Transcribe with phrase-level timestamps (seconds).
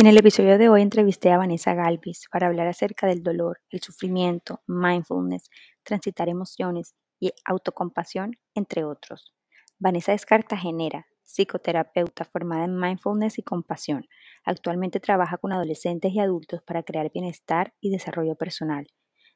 [0.00, 3.82] En el episodio de hoy entrevisté a Vanessa Galvis para hablar acerca del dolor, el
[3.82, 5.50] sufrimiento, mindfulness,
[5.82, 9.34] transitar emociones y autocompasión, entre otros.
[9.78, 14.06] Vanessa es cartagenera, psicoterapeuta formada en mindfulness y compasión.
[14.42, 18.86] Actualmente trabaja con adolescentes y adultos para crear bienestar y desarrollo personal,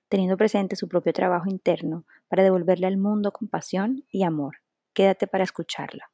[0.09, 4.61] teniendo presente su propio trabajo interno para devolverle al mundo compasión y amor.
[4.95, 6.14] Quédate para escucharla.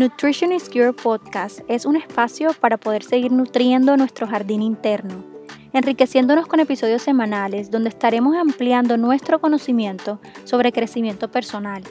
[0.00, 5.26] Nutrition is Your Podcast es un espacio para poder seguir nutriendo nuestro jardín interno,
[5.74, 11.82] enriqueciéndonos con episodios semanales donde estaremos ampliando nuestro conocimiento sobre crecimiento personal.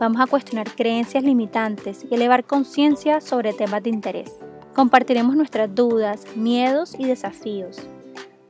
[0.00, 4.32] Vamos a cuestionar creencias limitantes y elevar conciencia sobre temas de interés.
[4.74, 7.86] Compartiremos nuestras dudas, miedos y desafíos,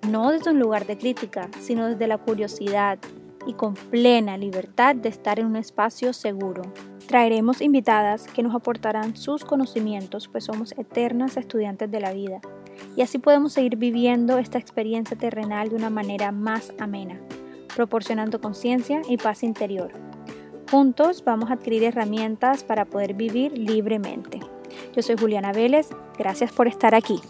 [0.09, 3.01] no desde un lugar de crítica, sino desde la curiosidad
[3.49, 6.63] y con plena libertad de estar en un espacio seguro.
[7.09, 12.43] Traeremos invitadas que nos aportarán sus conocimientos, pues somos eternas estudiantes de la vida,
[12.97, 17.19] y así podemos seguir viviendo esta experiencia terrenal de una manera más amena,
[17.75, 19.91] proporcionando conciencia y paz interior.
[20.71, 24.41] Juntos vamos a adquirir herramientas para poder vivir libremente.
[24.95, 27.23] Yo soy Juliana Vélez, gracias por estar aquí.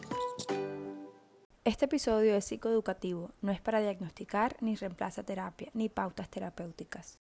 [1.63, 7.20] Este episodio es psicoeducativo, no es para diagnosticar ni reemplaza terapia ni pautas terapéuticas.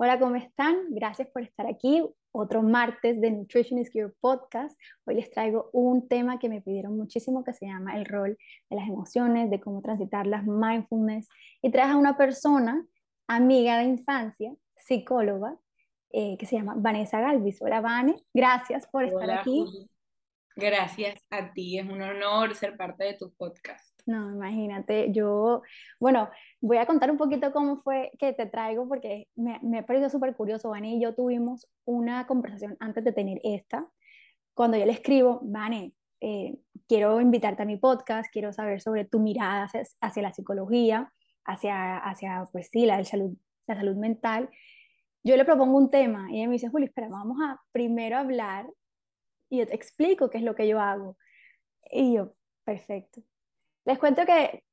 [0.00, 0.76] Hola, ¿cómo están?
[0.90, 2.04] Gracias por estar aquí.
[2.30, 4.78] Otro martes de Nutrition is Your Podcast.
[5.04, 8.38] Hoy les traigo un tema que me pidieron muchísimo que se llama el rol
[8.70, 11.28] de las emociones, de cómo transitar las mindfulness.
[11.62, 12.86] Y traes a una persona,
[13.26, 15.56] amiga de infancia, psicóloga,
[16.12, 17.60] eh, que se llama Vanessa Galvis.
[17.60, 18.14] Hola, Vane.
[18.32, 19.64] Gracias por estar aquí.
[20.54, 21.76] Gracias a ti.
[21.76, 23.97] Es un honor ser parte de tu podcast.
[24.08, 25.60] No, imagínate, yo,
[26.00, 26.30] bueno,
[26.62, 30.08] voy a contar un poquito cómo fue que te traigo porque me, me ha parecido
[30.08, 30.70] súper curioso.
[30.70, 33.86] Vane y yo tuvimos una conversación antes de tener esta.
[34.54, 35.92] Cuando yo le escribo, Vane,
[36.22, 36.56] eh,
[36.88, 41.12] quiero invitarte a mi podcast, quiero saber sobre tu mirada hacia, hacia la psicología,
[41.44, 44.48] hacia, hacia, pues sí, la salud, la salud mental.
[45.22, 48.66] Yo le propongo un tema y ella me dice, Juli, espera, vamos a primero hablar
[49.50, 51.18] y yo te explico qué es lo que yo hago.
[51.92, 52.32] Y yo,
[52.64, 53.22] perfecto.
[53.88, 54.64] Les cuento que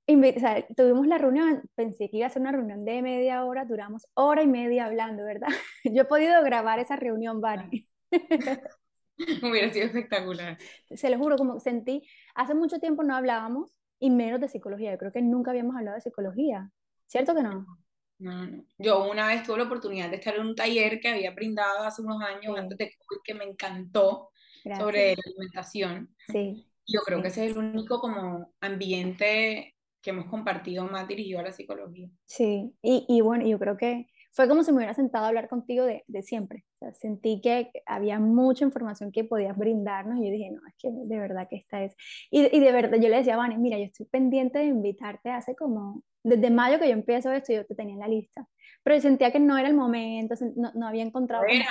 [0.75, 4.43] tuvimos la reunión, pensé que iba a ser una reunión de media hora, duramos hora
[4.43, 5.47] y media hablando, ¿verdad?
[5.85, 7.87] Yo he podido grabar esa reunión, Vani.
[9.41, 10.57] Hubiera sido espectacular.
[10.93, 14.91] Se lo juro, como sentí, hace mucho tiempo no hablábamos y menos de psicología.
[14.91, 16.69] Yo creo que nunca habíamos hablado de psicología.
[17.07, 17.65] ¿Cierto que no?
[18.19, 18.65] No, no.
[18.77, 22.01] Yo una vez tuve la oportunidad de estar en un taller que había brindado hace
[22.01, 24.31] unos años antes de COVID que me encantó
[24.77, 26.13] sobre la alimentación.
[26.27, 26.67] Sí.
[26.87, 31.43] Yo creo que ese es el único como ambiente que hemos compartido más dirigido a
[31.43, 32.09] la psicología.
[32.25, 35.47] Sí, y, y bueno, yo creo que fue como si me hubiera sentado a hablar
[35.47, 36.65] contigo de, de siempre.
[36.75, 40.73] O sea, sentí que había mucha información que podías brindarnos y yo dije, no, es
[40.77, 41.95] que de verdad que esta es.
[42.29, 45.29] Y, y de verdad, yo le decía a Vane, mira, yo estoy pendiente de invitarte
[45.31, 48.45] hace como, desde mayo que yo empiezo esto, yo te tenía en la lista.
[48.83, 51.45] Pero sentía que no era el momento, no, no había encontrado.
[51.45, 51.63] Como,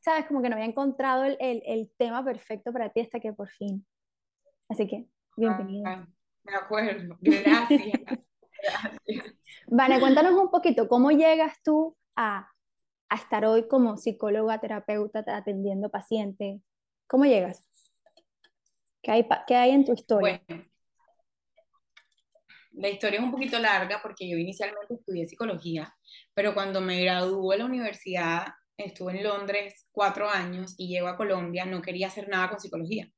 [0.00, 0.26] ¿Sabes?
[0.26, 3.48] Como que no había encontrado el, el, el tema perfecto para ti hasta que por
[3.50, 3.86] fin.
[4.72, 5.04] Así que,
[5.36, 5.84] bienvenida.
[5.86, 6.08] Ah,
[6.44, 7.82] de acuerdo, gracias.
[8.62, 9.34] gracias.
[9.66, 12.50] Vale, cuéntanos un poquito, ¿cómo llegas tú a,
[13.10, 16.62] a estar hoy como psicóloga, terapeuta, atendiendo pacientes?
[17.06, 17.62] ¿Cómo llegas?
[19.02, 20.42] ¿Qué hay, ¿Qué hay en tu historia?
[20.48, 20.64] Bueno,
[22.70, 25.94] la historia es un poquito larga porque yo inicialmente estudié psicología,
[26.32, 28.46] pero cuando me gradué de la universidad,
[28.78, 33.12] estuve en Londres cuatro años y llego a Colombia, no quería hacer nada con psicología.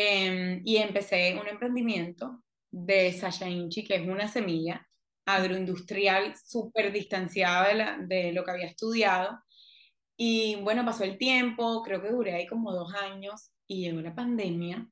[0.00, 4.88] Em, y empecé un emprendimiento de Sasha Inchi, que es una semilla
[5.26, 9.42] agroindustrial súper distanciada de, de, lo que había estudiado.
[10.16, 14.14] Y bueno, pasó el tiempo, creo que duré ahí como dos años y llegó la
[14.14, 14.88] pandemia.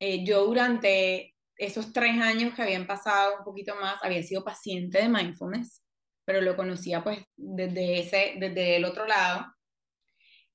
[0.00, 5.02] Eh, yo durante esos tres años que habían pasado, un poquito más, había sido paciente
[5.02, 5.82] de mindfulness,
[6.24, 9.44] pero lo conocía pues desde, ese, desde el otro lado.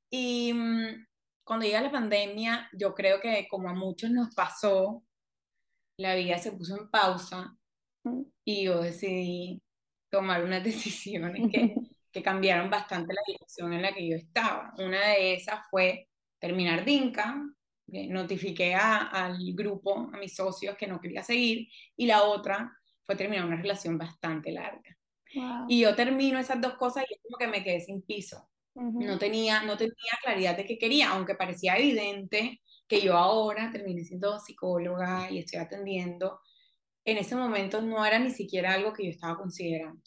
[0.09, 1.05] Y mm,
[1.43, 5.03] cuando llega la pandemia, yo creo que como a muchos nos pasó,
[5.97, 7.55] la vida se puso en pausa
[8.43, 9.61] y yo decidí
[10.09, 11.75] tomar unas decisiones que,
[12.11, 14.73] que cambiaron bastante la dirección en la que yo estaba.
[14.77, 16.07] Una de esas fue
[16.39, 17.41] terminar DINCA,
[17.87, 22.71] notifiqué a, al grupo, a mis socios que no quería seguir, y la otra
[23.03, 24.97] fue terminar una relación bastante larga.
[25.67, 28.49] Y yo termino esas dos cosas y es como que me quedé sin piso.
[28.75, 29.93] No tenía, no tenía
[30.23, 35.59] claridad de qué quería, aunque parecía evidente que yo ahora terminé siendo psicóloga y estoy
[35.59, 36.39] atendiendo.
[37.05, 40.01] En ese momento no era ni siquiera algo que yo estaba considerando.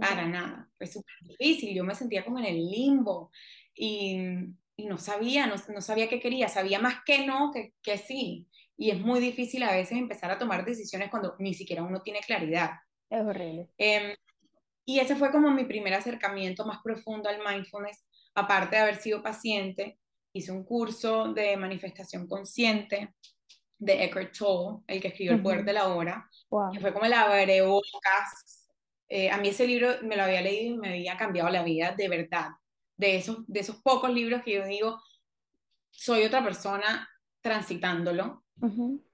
[0.00, 0.68] Para nada.
[0.76, 1.74] Fue súper difícil.
[1.74, 3.30] Yo me sentía como en el limbo.
[3.74, 4.18] y,
[4.76, 8.48] y no sabía, no, no, sabía qué quería, sabía más que no que, que sí.
[8.76, 12.20] Y es muy difícil a veces empezar a tomar decisiones cuando ni siquiera uno tiene
[12.20, 12.70] claridad.
[13.10, 13.68] Es horrible.
[13.78, 14.16] Eh,
[14.88, 19.22] y ese fue como mi primer acercamiento más profundo al mindfulness, aparte de haber sido
[19.22, 19.98] paciente.
[20.32, 23.14] Hice un curso de manifestación consciente
[23.78, 26.72] de Eckhart Tolle, el que escribió El Poder de la Hora, wow.
[26.72, 28.66] que fue como el abrebocas.
[29.10, 31.94] Eh, a mí ese libro me lo había leído y me había cambiado la vida
[31.94, 32.48] de verdad.
[32.96, 34.98] De esos, de esos pocos libros que yo digo,
[35.90, 37.06] soy otra persona
[37.42, 38.42] transitándolo.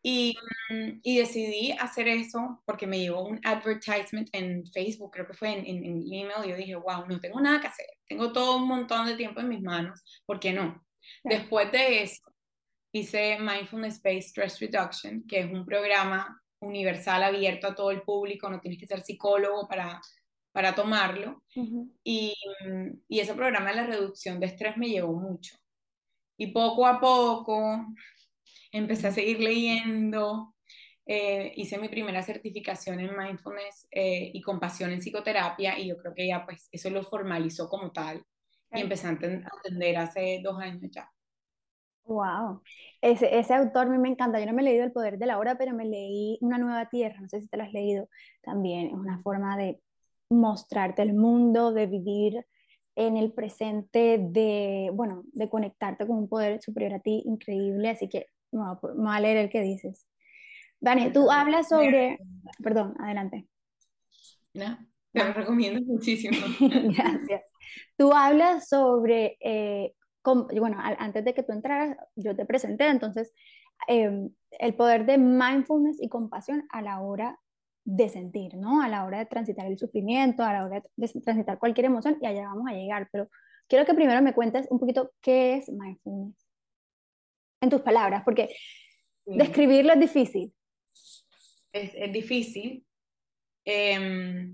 [0.03, 0.37] Y,
[0.71, 5.51] mm, y, decidí hacer eso porque me llegó un advertisement en Facebook, creo que fue
[5.53, 8.57] en, en, en, email, y yo dije, wow, no tengo nada que hacer, tengo todo
[8.57, 10.83] un montón de tiempo en mis manos, ¿por qué no?
[11.23, 12.23] Después de eso,
[12.93, 18.49] hice Mindfulness Based Stress Reduction, que es un programa universal abierto a todo el público,
[18.49, 20.01] no tienes que ser psicólogo para,
[20.53, 21.43] para tomarlo.
[22.03, 22.35] y,
[23.09, 25.57] y, ese programa de la reducción de estrés me llevó mucho.
[26.37, 27.87] Y poco a poco
[28.79, 30.55] empecé a seguir leyendo,
[31.07, 36.15] eh, hice mi primera certificación en mindfulness eh, y compasión en psicoterapia y yo creo
[36.15, 38.25] que ya pues eso lo formalizó como tal
[38.73, 41.11] y empecé a entender hace dos años ya.
[42.07, 42.63] Wow,
[43.01, 44.39] ese, ese autor a mí me encanta.
[44.39, 46.89] Yo no me he leído El Poder de la Hora, pero me leí Una Nueva
[46.91, 47.19] Tierra.
[47.21, 48.09] No sé si te lo has leído
[48.43, 48.89] también.
[48.89, 49.81] Es una forma de
[50.31, 52.47] mostrarte el mundo, de vivir
[52.97, 57.89] en el presente, de, bueno, de conectarte con un poder superior a ti increíble.
[57.91, 60.07] Así que me voy a leer el que dices.
[60.81, 62.19] Dani, tú hablas sobre...
[62.63, 63.49] Perdón, adelante.
[64.53, 64.79] No,
[65.13, 66.37] te lo recomiendo muchísimo.
[66.61, 67.43] Gracias.
[67.97, 73.33] Tú hablas sobre eh, bueno, antes de que tú entraras, yo te presenté, entonces,
[73.89, 77.39] em, el poder de mindfulness y compasión a la hora
[77.85, 78.81] de sentir, ¿no?
[78.81, 82.27] A la hora de transitar el sufrimiento, a la hora de transitar cualquier emoción, y
[82.27, 83.29] allá vamos a llegar, pero
[83.69, 86.44] quiero que primero me cuentes un poquito qué es mindfulness,
[87.65, 88.55] en tus palabras, porque
[89.25, 90.53] describirlo es difícil.
[91.73, 92.87] Es, es difícil.
[93.65, 94.51] Eh,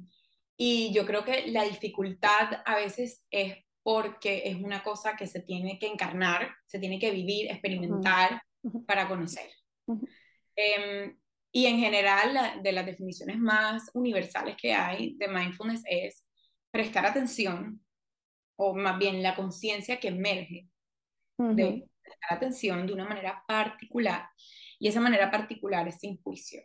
[0.56, 5.40] y yo creo que la dificultad a veces es porque es una cosa que se
[5.40, 8.42] tiene que encarnar, se tiene que vivir, experimentar
[8.86, 9.50] para conocer.
[10.54, 11.16] Em,
[11.50, 16.24] y en general, de las definiciones más universales que hay de mindfulness es
[16.70, 17.82] prestar atención,
[18.56, 20.68] o más bien la conciencia que emerge
[21.38, 24.28] de prestar atención de una manera particular.
[24.78, 26.62] Y esa manera particular es sin juicio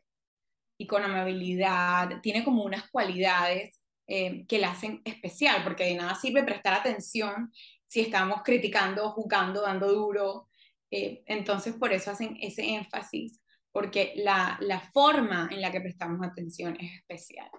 [0.77, 6.15] y con amabilidad, tiene como unas cualidades eh, que la hacen especial, porque de nada
[6.15, 7.51] sirve prestar atención
[7.88, 10.50] si estamos criticando, jugando, dando duro.
[10.92, 16.25] Eh, entonces, por eso hacen ese énfasis, porque la, la, forma en la que prestamos
[16.25, 17.50] atención es especial,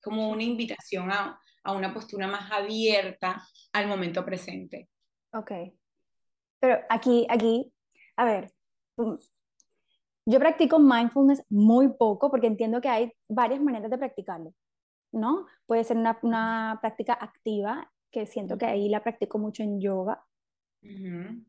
[0.00, 4.88] como una invitación a, a una postura más abierta al momento presente.
[5.32, 5.52] Ok.
[6.60, 7.72] Pero aquí, aquí,
[8.16, 8.52] a ver,
[10.26, 14.54] yo practico mindfulness muy poco porque entiendo que hay varias maneras de practicarlo.
[15.16, 15.46] ¿no?
[15.66, 20.24] Puede ser una, una práctica activa, que siento que ahí la practico mucho en yoga,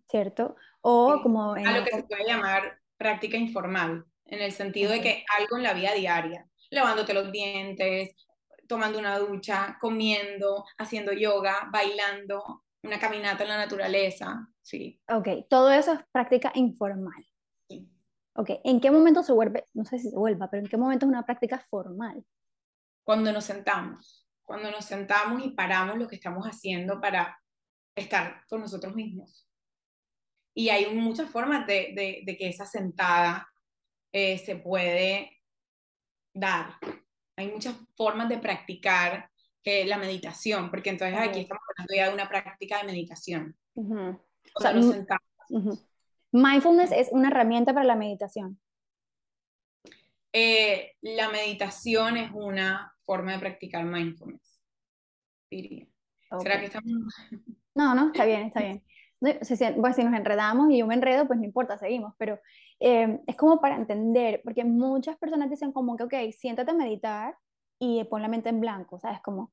[0.09, 0.55] ¿cierto?
[0.81, 1.55] O como...
[1.55, 5.57] En a lo que se puede llamar práctica informal, en el sentido de que algo
[5.57, 8.15] en la vida diaria, lavándote los dientes,
[8.67, 15.01] tomando una ducha, comiendo, haciendo yoga, bailando, una caminata en la naturaleza, sí.
[15.09, 17.25] Ok, todo eso es práctica informal.
[17.67, 17.89] Sí.
[18.33, 21.05] Ok, ¿en qué momento se vuelve, no sé si se vuelva, pero en qué momento
[21.05, 22.23] es una práctica formal?
[23.07, 27.41] cuando nos sentamos, cuando nos sentamos y paramos lo que estamos haciendo para
[27.95, 29.47] estar con nosotros mismos.
[30.53, 31.93] Y hay muchas formas de,
[32.25, 33.49] de, que esa sentada
[34.11, 35.37] eh, se puede
[36.33, 36.73] dar.
[37.37, 39.31] Hay muchas formas de practicar
[39.69, 43.53] eh, la meditación, porque entonces aquí estamos hablando ya de una práctica de meditación.
[43.75, 45.85] O sea, nos sentamos.
[46.31, 48.61] Mindfulness es una herramienta para la meditación.
[50.31, 54.61] Eh, la meditación es una forma de practicar mindfulness,
[55.51, 55.85] diría.
[56.39, 57.13] ¿Será que estamos...?
[57.75, 58.81] No, no, está bien, está bien.
[59.19, 62.39] Bueno, si nos enredamos y yo me enredo, pues no importa, seguimos, pero
[62.79, 67.35] eh, es como para entender, porque muchas personas dicen como que, ok, siéntate a meditar
[67.79, 69.19] y pon la mente en blanco, ¿sabes?
[69.21, 69.51] Como...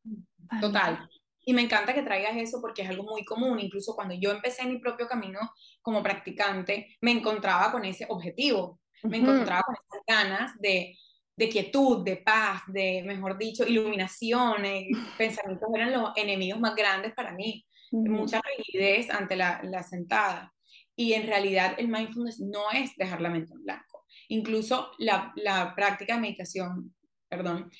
[0.60, 1.08] Total.
[1.46, 3.60] Y me encanta que traigas eso porque es algo muy común.
[3.60, 5.40] Incluso cuando yo empecé mi propio camino
[5.82, 8.80] como practicante, me encontraba con ese objetivo.
[9.02, 10.96] Me encontraba con esas ganas de
[11.36, 14.88] de quietud, de paz, de, mejor dicho, iluminación, eh,
[15.18, 20.52] pensamientos eran los enemigos más grandes para mí, mucha rigidez ante la, la, sentada.
[20.96, 24.04] Y en realidad el mindfulness no es dejar la mente en blanco.
[24.28, 26.94] Incluso la, la práctica de meditación,
[27.28, 27.70] perdón,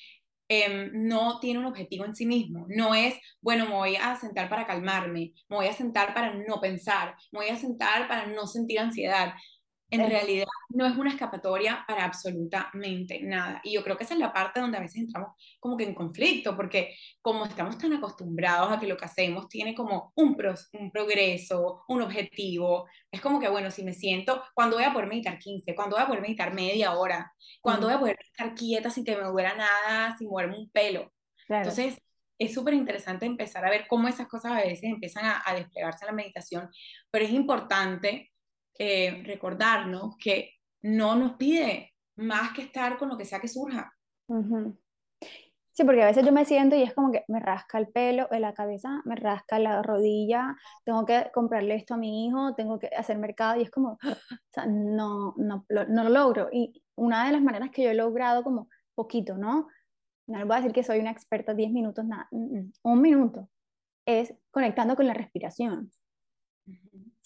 [0.47, 2.65] em, no tiene un objetivo en sí mismo.
[2.69, 6.59] No es, bueno, me voy a sentar para calmarme, me voy a sentar para no
[6.61, 9.33] pensar, me voy a sentar para no sentir ansiedad
[9.95, 13.61] en realidad no es una escapatoria para absolutamente nada.
[13.63, 15.95] Y yo creo que esa es la parte donde a veces entramos como que en
[15.95, 20.37] conflicto, porque como estamos tan acostumbrados a que lo que hacemos tiene como un,
[20.73, 25.07] un progreso, un objetivo, es como que, bueno, si me siento, cuando voy a poder
[25.07, 28.89] meditar 15, cuando voy a poder meditar media hora, cuando voy a poder estar quieta
[28.89, 31.11] sin que me duela nada, sin moverme un pelo.
[31.47, 31.97] Entonces,
[32.37, 36.05] es súper interesante empezar a ver cómo esas cosas a veces empiezan a, a desplegarse
[36.05, 36.69] en la meditación,
[37.09, 38.31] pero es importante
[38.77, 40.51] eh, recordarnos que
[40.81, 43.93] no nos pide más que estar con lo que sea que surja.
[45.75, 48.29] Sí, porque a veces yo me siento y es como que me rasca el pelo
[48.31, 50.55] en la cabeza, me rasca la rodilla,
[50.85, 53.97] tengo que comprarle esto a mi hijo, tengo que hacer mercado y es como,
[54.67, 56.47] no, no, no lo logro.
[56.51, 59.67] Y una de las maneras que yo he logrado como poquito, ¿no?
[60.27, 63.49] No les voy a decir que soy una experta 10 minutos, nada, un minuto,
[64.05, 65.91] es conectando con la respiración.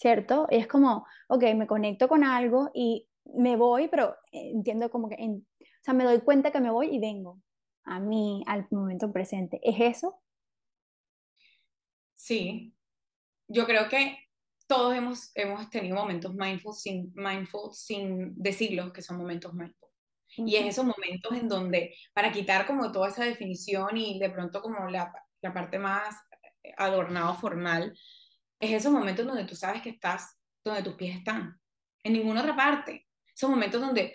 [0.00, 0.46] ¿Cierto?
[0.50, 5.82] es como, ok, me conecto con algo y me voy, pero entiendo como que, o
[5.82, 7.40] sea, me doy cuenta que me voy y vengo
[7.84, 9.60] a mí, al momento presente.
[9.62, 10.22] ¿Es eso?
[12.16, 12.74] Sí,
[13.46, 14.16] yo creo que
[14.66, 19.90] todos hemos, hemos tenido momentos mindful sin, mindful sin decirlo que son momentos mindful.
[20.36, 24.62] Y es esos momentos en donde, para quitar como toda esa definición y de pronto
[24.62, 26.16] como la, la parte más
[26.76, 27.94] adornado formal,
[28.60, 31.58] es esos momentos donde tú sabes que estás donde tus pies están,
[32.04, 33.06] en ninguna otra parte.
[33.34, 34.14] Esos momentos donde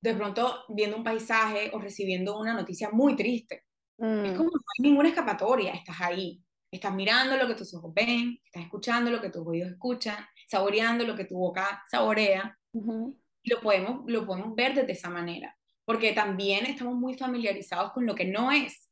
[0.00, 3.64] de pronto viendo un paisaje o recibiendo una noticia muy triste,
[3.96, 4.36] es mm.
[4.36, 8.64] como no hay ninguna escapatoria, estás ahí, estás mirando lo que tus ojos ven, estás
[8.64, 10.16] escuchando lo que tus oídos escuchan,
[10.46, 15.56] saboreando lo que tu boca saborea, y lo podemos, lo podemos ver desde esa manera,
[15.86, 18.90] porque también estamos muy familiarizados con lo que no es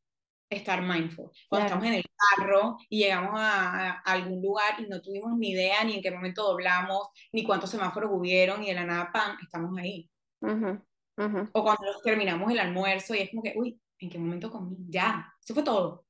[0.56, 1.30] estar mindful.
[1.48, 2.04] Cuando estamos en el
[2.36, 6.42] carro y llegamos a, algún lugar y no tuvimos ni idea ni en qué momento
[6.42, 10.10] doblamos, ni cuántos semáforos hubieron y de la nada, ¡pam!, estamos ahí.
[10.40, 14.76] O cuando terminamos el almuerzo y es como que, uy, ¿en qué momento comí?
[14.88, 16.04] Ya, eso fue todo.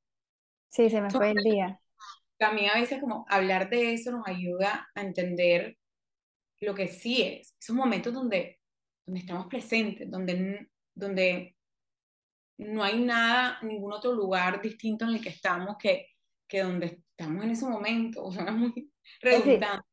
[0.70, 1.78] Sí, se me fue el día.
[2.38, 5.76] También a veces como hablar de eso nos ayuda a entender
[6.60, 8.60] lo que sí es, esos momentos donde,
[9.04, 11.56] donde estamos presentes, donde, donde
[12.68, 16.06] no hay nada, ningún otro lugar distinto en el que estamos que,
[16.48, 18.24] que donde estamos en ese momento.
[18.24, 19.86] O sea, es muy redundante.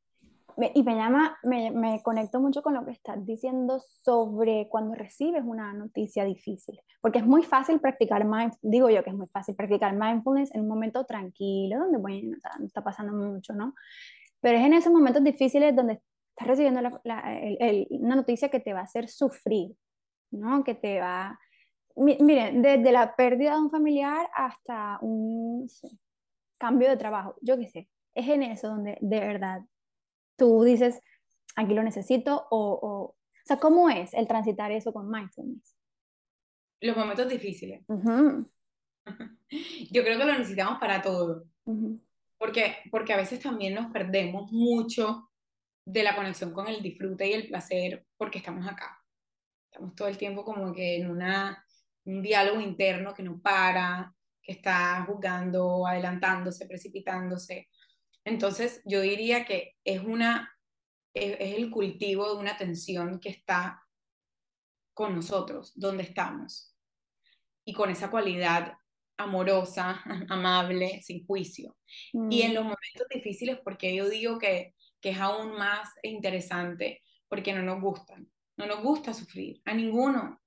[0.76, 5.44] y me llama, me, me, conecto mucho con lo que estás diciendo sobre cuando recibes
[5.46, 9.56] una noticia difícil, porque es muy fácil practicar mindfulness, digo yo que es muy fácil
[9.56, 13.74] practicar mindfulness en un momento tranquilo, donde bueno, no está pasando mucho, ¿no?
[14.42, 16.02] Pero es en esos momentos difíciles donde
[16.40, 17.02] estás recibiendo
[17.90, 19.76] una noticia que te va a hacer sufrir,
[20.32, 20.64] ¿no?
[20.64, 21.38] Que te va,
[22.00, 25.70] miren, desde la pérdida de un familiar hasta un
[26.58, 29.62] cambio de trabajo, yo qué sé, es en eso donde de verdad
[30.38, 31.01] tú dices,
[31.56, 33.15] aquí lo necesito, o, o,
[33.46, 35.75] sea, ¿cómo es el transitar eso con mindfulness?
[36.82, 37.84] Los momentos difíciles.
[39.91, 41.46] Yo creo que lo necesitamos para todo,
[42.38, 45.29] porque, porque a veces también nos perdemos mucho
[45.86, 49.03] de la conexión con el disfrute y el placer porque estamos acá.
[49.72, 51.65] Estamos todo el tiempo como que en una
[52.06, 57.70] un diálogo interno que no para, que está jugando, adelantándose, precipitándose.
[58.25, 60.56] Entonces, yo diría que es, una,
[61.13, 63.84] es, el cultivo de una tensión que está
[64.94, 66.75] con nosotros, donde estamos,
[67.63, 68.74] y con esa cualidad
[69.18, 71.77] amorosa, amable, sin juicio.
[72.13, 72.56] Y en mm.
[72.56, 77.82] los momentos difíciles, porque yo digo que, que es aún más interesante, porque no nos
[77.82, 78.27] gustan,
[78.58, 80.41] no nos gusta sufrir, a ninguno,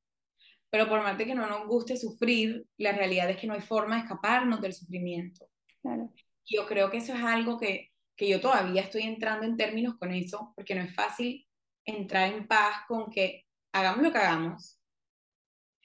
[0.72, 3.60] pero por más de que no nos guste sufrir, la realidad es que no hay
[3.60, 5.46] forma de escaparnos del sufrimiento.
[5.82, 6.10] Claro.
[6.46, 10.12] Yo creo que eso es algo que, que yo todavía estoy entrando en términos con
[10.12, 11.46] eso, porque no es fácil
[11.84, 14.80] entrar en paz con que hagamos lo que hagamos,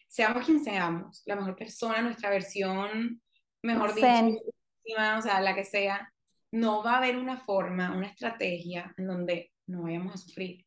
[0.08, 3.22] seamos quien seamos, la mejor persona, nuestra versión,
[3.62, 6.14] mejor dicho, o sea, la que sea,
[6.54, 10.66] no va a haber una forma, una estrategia en donde no vayamos a sufrir.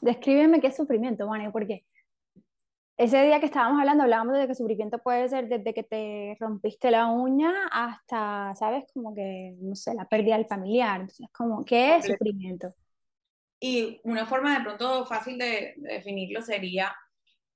[0.00, 1.87] Descríbeme qué es sufrimiento, Vane, porque
[2.98, 6.90] ese día que estábamos hablando, hablábamos de que sufrimiento puede ser desde que te rompiste
[6.90, 8.84] la uña hasta, ¿sabes?
[8.92, 11.02] Como que, no sé, la pérdida del familiar.
[11.02, 12.74] Entonces, como, ¿qué es sufrimiento?
[13.60, 16.92] Y una forma de pronto fácil de, definirlo sería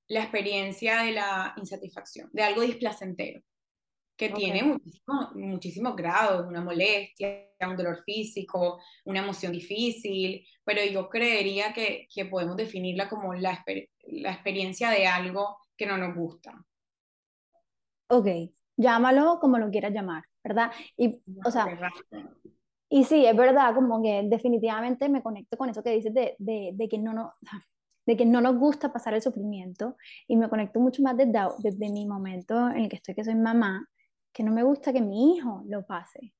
[0.06, 3.42] la experiencia de la insatisfacción, de algo displacentero,
[4.16, 11.08] que tiene muchísimos muchísimo grados, una molestia, un dolor físico, una emoción difícil, pero yo
[11.08, 16.14] creería que, que podemos definirla como la, experiencia la experiencia de algo que no nos
[16.14, 16.64] gusta.
[18.09, 18.26] Ok,
[18.76, 20.71] llámalo como lo quieras llamar, ¿verdad?
[20.97, 21.66] Y, o sea,
[22.88, 26.73] y sí, es verdad, como que definitivamente me conecto con eso que dices de, de,
[26.75, 27.32] de que no, no,
[28.06, 31.90] de que no nos gusta pasar el sufrimiento y me conecto mucho más desde, desde
[31.90, 33.88] mi momento en el que estoy, que soy mamá,
[34.32, 36.35] que no me gusta que mi hijo lo pase,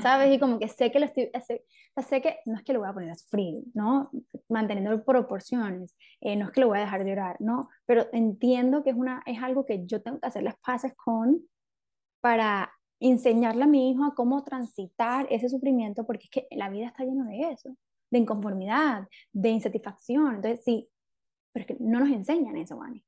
[0.00, 0.34] ¿sabes?
[0.34, 1.64] Y como que sé que lo estoy, sé,
[2.08, 4.10] sé que no es que lo voy a poner a sufrir, ¿no?
[4.48, 7.68] Manteniendo proporciones, eh, no es que lo voy a dejar de llorar, ¿no?
[7.86, 11.42] Pero entiendo que es, una, es algo que yo tengo que hacer las paces con
[12.20, 16.86] para enseñarle a mi hijo a cómo transitar ese sufrimiento, porque es que la vida
[16.86, 17.76] está llena de eso,
[18.10, 20.36] de inconformidad, de insatisfacción.
[20.36, 20.88] Entonces, sí,
[21.52, 23.02] pero es que no nos enseñan eso, Vani.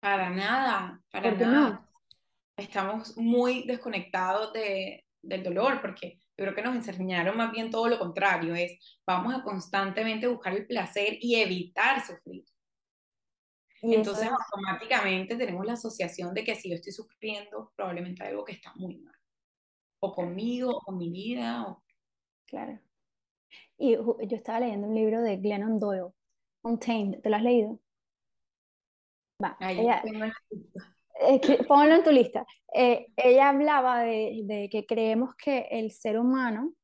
[0.00, 1.70] Para nada, para nada.
[1.70, 1.86] No?
[2.56, 7.88] Estamos muy desconectados de, del dolor, porque yo creo que nos enseñaron más bien todo
[7.88, 12.44] lo contrario, es vamos a constantemente buscar el placer y evitar sufrir.
[13.82, 18.72] Entonces automáticamente tenemos la asociación de que si yo estoy sufriendo, probablemente algo que está
[18.74, 19.14] muy mal.
[20.00, 21.66] O conmigo, o con mi vida.
[21.68, 21.82] O...
[22.46, 22.80] Claro.
[23.78, 26.12] Y yo estaba leyendo un libro de Glennon Doyle,
[26.62, 27.20] Untamed.
[27.20, 27.80] ¿Te lo has leído?
[29.42, 29.56] Va.
[29.60, 30.02] ella,
[31.68, 32.46] ponlo en tu lista.
[32.74, 36.74] Eh, ella hablaba de, de que creemos que el ser humano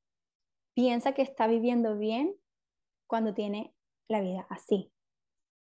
[0.75, 2.35] piensa que está viviendo bien
[3.07, 3.75] cuando tiene
[4.09, 4.93] la vida así.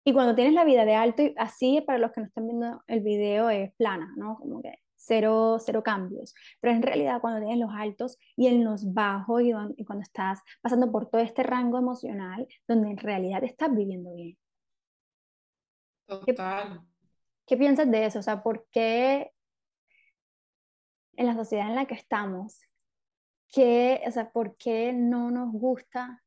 [0.05, 3.01] Y cuando tienes la vida de alto, así para los que no están viendo el
[3.01, 4.37] video es plana, ¿no?
[4.37, 6.33] Como que cero, cero cambios.
[6.59, 9.51] Pero en realidad cuando tienes los altos y en los bajos y,
[9.85, 14.37] cuando estás pasando por todo este rango emocional, donde en realidad estás viviendo bien.
[16.05, 16.92] Total.
[17.45, 18.19] ¿Qué, piensas de eso?
[18.19, 19.31] O sea, ¿por qué
[21.15, 22.61] en la sociedad en la que estamos,
[23.51, 26.23] qué, o sea, por qué no nos gusta,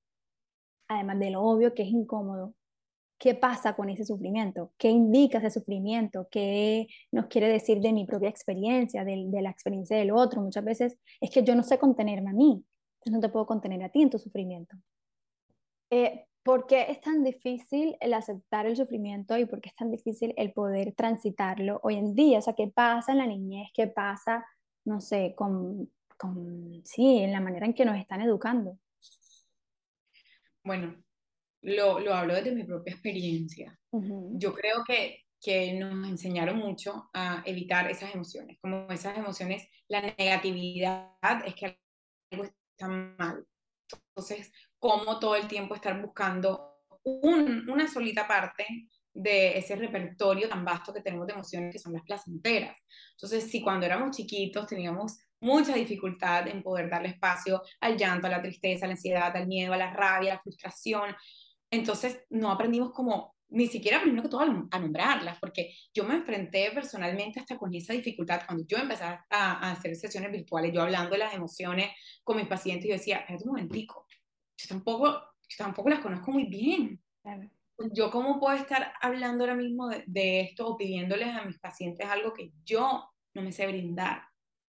[0.89, 2.55] además de lo obvio que es incómodo,
[3.19, 8.05] qué pasa con ese sufrimiento, qué indica ese sufrimiento, qué nos quiere decir de mi
[8.05, 10.43] propia experiencia, de, la experiencia del otro.
[10.43, 12.65] Muchas veces es que yo no sé contenerme a mí,
[12.99, 14.77] entonces no te puedo contener a ti en tu sufrimiento.
[15.91, 19.91] Eh, ¿Por qué es tan difícil el aceptar el sufrimiento y por qué es tan
[19.91, 22.39] difícil el poder transitarlo hoy en día?
[22.39, 23.71] O sea, ¿qué pasa en la niñez?
[23.75, 24.47] ¿Qué pasa,
[24.85, 28.79] no sé, con, con sí, en la manera en que nos están educando?
[30.63, 31.03] Bueno,
[31.63, 33.77] lo, lo hablo desde mi propia experiencia.
[33.91, 40.01] Yo creo que, que nos enseñaron mucho a evitar esas emociones, como esas emociones, la
[40.01, 41.11] negatividad
[41.45, 41.81] es que
[42.31, 43.45] algo está mal.
[44.15, 50.65] Entonces, ¿cómo todo el tiempo estar buscando un, una solita parte de ese repertorio tan
[50.65, 52.77] vasto que tenemos de emociones que son las placenteras.
[53.13, 58.31] Entonces, si cuando éramos chiquitos teníamos mucha dificultad en poder darle espacio al llanto, a
[58.31, 61.15] la tristeza, a la ansiedad, al miedo, a la rabia, a la frustración,
[61.71, 66.71] entonces no aprendimos como, ni siquiera primero que todo a nombrarlas, porque yo me enfrenté
[66.73, 71.13] personalmente hasta con esa dificultad cuando yo empecé a, a, hacer sesiones virtuales, yo hablando
[71.13, 71.91] de las emociones
[72.23, 74.06] con mis pacientes, yo decía, espérate un momentico,
[74.57, 75.07] yo tampoco,
[75.49, 77.03] yo tampoco las conozco muy bien.
[77.93, 82.09] Yo cómo puedo estar hablando ahora mismo de, de, esto o pidiéndoles a mis pacientes
[82.09, 84.23] algo que yo no me sé brindar.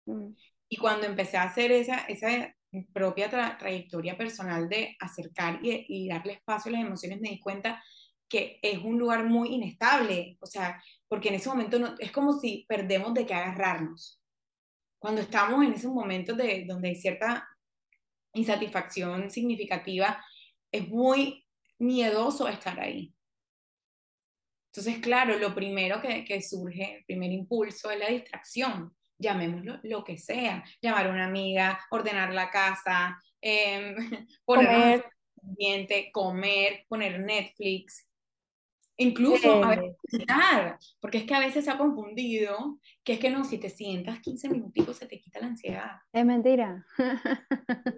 [0.06, 0.32] Mm.
[0.70, 2.54] Y cuando empecé a hacer esa, esa
[2.94, 7.84] propia trayectoria personal de acercar y, darle espacio a las emociones, me di cuenta
[8.30, 12.34] que es un lugar muy inestable, o sea, porque en ese momento no, es como
[12.34, 14.22] si perdemos de qué agarrarnos.
[15.00, 17.48] Cuando estamos en esos momentos de, donde hay cierta
[18.38, 20.24] insatisfacción significativa,
[20.72, 21.46] es muy
[21.80, 23.14] miedoso estar ahí.
[24.72, 30.04] Entonces, claro, lo primero que, que surge, el primer impulso es la distracción llamémoslo lo
[30.04, 33.96] que sea, llamar a una amiga, ordenar la casa, eh,
[34.46, 35.04] poner
[35.42, 36.12] comer.
[36.12, 38.08] comer, poner Netflix,
[38.98, 43.44] incluso a veces, porque es que a veces se ha confundido que es que no,
[43.44, 45.92] si te sientas 15 minutitos se te quita la ansiedad.
[46.12, 46.86] Es mentira.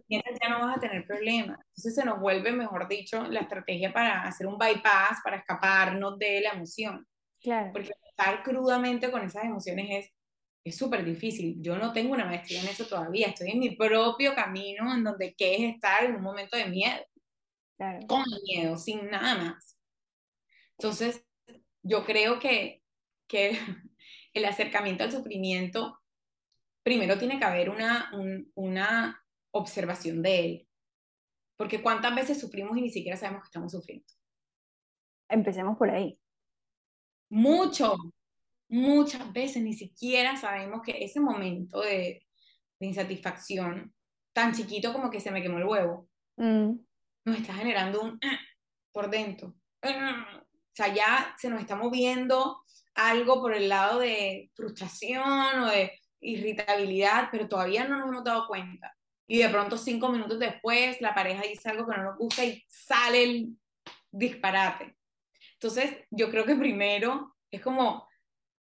[0.09, 1.57] ya no vas a tener problemas.
[1.59, 6.41] Entonces se nos vuelve, mejor dicho, la estrategia para hacer un bypass, para escaparnos de
[6.41, 7.07] la emoción.
[7.41, 7.71] Claro.
[7.73, 10.13] Porque estar crudamente con esas emociones es
[10.63, 11.55] es súper difícil.
[11.61, 13.27] Yo no tengo una maestría en eso todavía.
[13.27, 17.03] Estoy en mi propio camino en donde qué es estar en un momento de miedo.
[18.07, 19.78] Con miedo, sin nada más.
[20.79, 21.25] Entonces,
[21.83, 22.81] yo creo que,
[23.27, 23.51] que
[24.33, 25.99] el acercamiento al sufrimiento,
[26.83, 28.11] primero tiene que haber una,
[28.55, 30.67] una observación de él.
[31.57, 34.05] Porque cuántas veces sufrimos y ni siquiera sabemos que estamos sufriendo.
[35.27, 36.17] Empecemos por ahí.
[37.29, 37.97] Mucho,
[38.69, 42.25] muchas veces ni siquiera sabemos que ese momento de,
[42.79, 43.93] insatisfacción,
[44.31, 46.71] tan chiquito como que se me quemó el huevo, mm.
[47.25, 48.19] nos está generando un
[48.93, 49.53] por dentro.
[49.83, 50.38] O
[50.83, 52.63] sea, ya se nos está moviendo
[52.95, 58.47] algo por el lado de frustración o de irritabilidad, pero todavía no nos hemos dado
[58.47, 58.95] cuenta.
[59.27, 62.63] Y de pronto cinco minutos después la pareja dice algo que no nos gusta y
[62.67, 63.57] sale el
[64.11, 64.97] disparate.
[65.53, 68.07] Entonces, yo creo que primero es como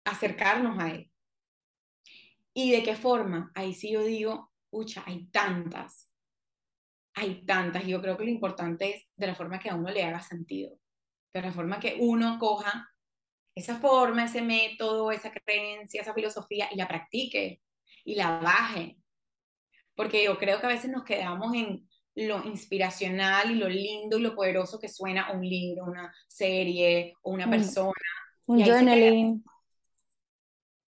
[0.05, 1.11] acercarnos a él.
[2.53, 3.53] ¿Y de qué forma?
[3.55, 6.11] Ahí sí yo digo, pucha, hay tantas,
[7.15, 7.87] hay tantas.
[7.87, 10.77] Yo creo que lo importante es de la forma que a uno le haga sentido,
[11.33, 12.89] de la forma que uno coja
[13.55, 17.61] esa forma, ese método, esa creencia, esa filosofía y la practique
[18.05, 18.99] y la baje.
[19.97, 24.23] Porque yo creo que a veces nos quedamos en lo inspiracional y lo lindo y
[24.23, 27.93] lo poderoso que suena un libro, una serie o una persona.
[28.47, 29.45] Un journaling.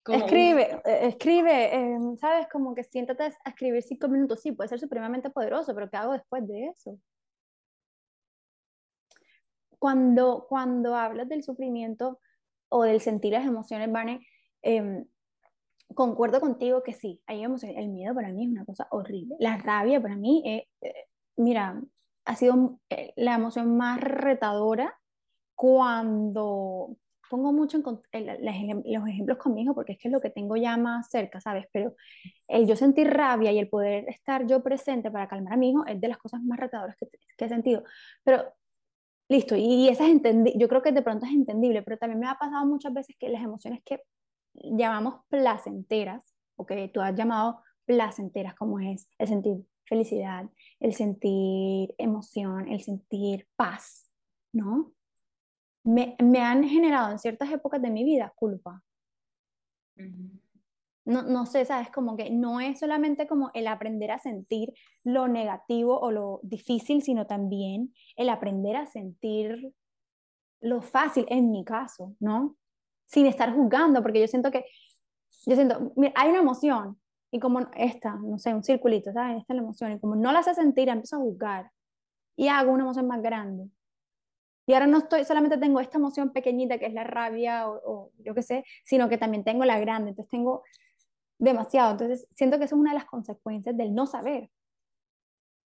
[0.08, 2.46] Escribe, eh, escribe, em, ¿sabes?
[2.50, 6.12] Como que siéntate a escribir cinco minutos, sí, puede ser supremamente poderoso, pero ¿qué hago
[6.12, 6.96] después de eso?
[9.86, 12.18] Cuando, cuando hablas del sufrimiento
[12.68, 14.26] o del sentir las emociones, Vane,
[14.62, 15.06] em,
[15.94, 17.76] concuerdo contigo que sí, hay emociones.
[17.78, 19.36] El miedo para mí es una cosa horrible.
[19.38, 21.04] La rabia para mí, eh, eh,
[21.36, 21.80] mira,
[22.24, 22.80] ha sido
[23.14, 24.98] la emoción más retadora
[25.54, 26.96] cuando
[27.30, 30.56] pongo mucho en, los ejemplos con mi hijo porque es que es lo que tengo
[30.56, 31.66] ya más cerca, ¿sabes?
[31.72, 31.94] Pero
[32.48, 35.86] el yo sentir rabia y el poder estar yo presente para calmar a mi hijo
[35.86, 37.84] es de las cosas más retadoras que, que he sentido.
[38.24, 38.52] Pero
[39.28, 40.20] listo, y esa es
[40.56, 43.28] yo creo que de pronto es entendible, pero también me ha pasado muchas veces que
[43.28, 44.02] las emociones que
[44.54, 50.48] llamamos placenteras, o que tú has llamado placenteras, como es el sentir felicidad,
[50.80, 54.10] el sentir emoción, el sentir paz,
[54.52, 54.96] ¿no?
[55.86, 58.82] me, me, han generado en ciertas épocas de mi vida culpa.
[61.06, 65.28] No, no sé, sabes, como que no es solamente como el aprender a sentir lo
[65.28, 69.72] negativo o lo difícil, sino también el aprender a sentir
[70.60, 72.56] lo fácil, en mi caso, ¿no?
[73.06, 74.64] Sin estar juzgando, porque yo siento que,
[75.46, 79.38] yo siento, mira, hay una emoción, y como esta, no sé, un circulito, ¿sabes?
[79.38, 81.70] Esta es la emoción, y como no la hace sentir, empiezo a juzgar,
[82.34, 83.70] y hago una emoción más grande.
[84.66, 88.34] Y ahora no estoy, solamente tengo esta emoción pequeñita que es la rabia o, yo
[88.34, 90.64] qué sé, sino que también tengo la grande, entonces tengo
[91.38, 91.92] demasiado.
[91.92, 94.50] Entonces siento que eso es una de las consecuencias del no saber.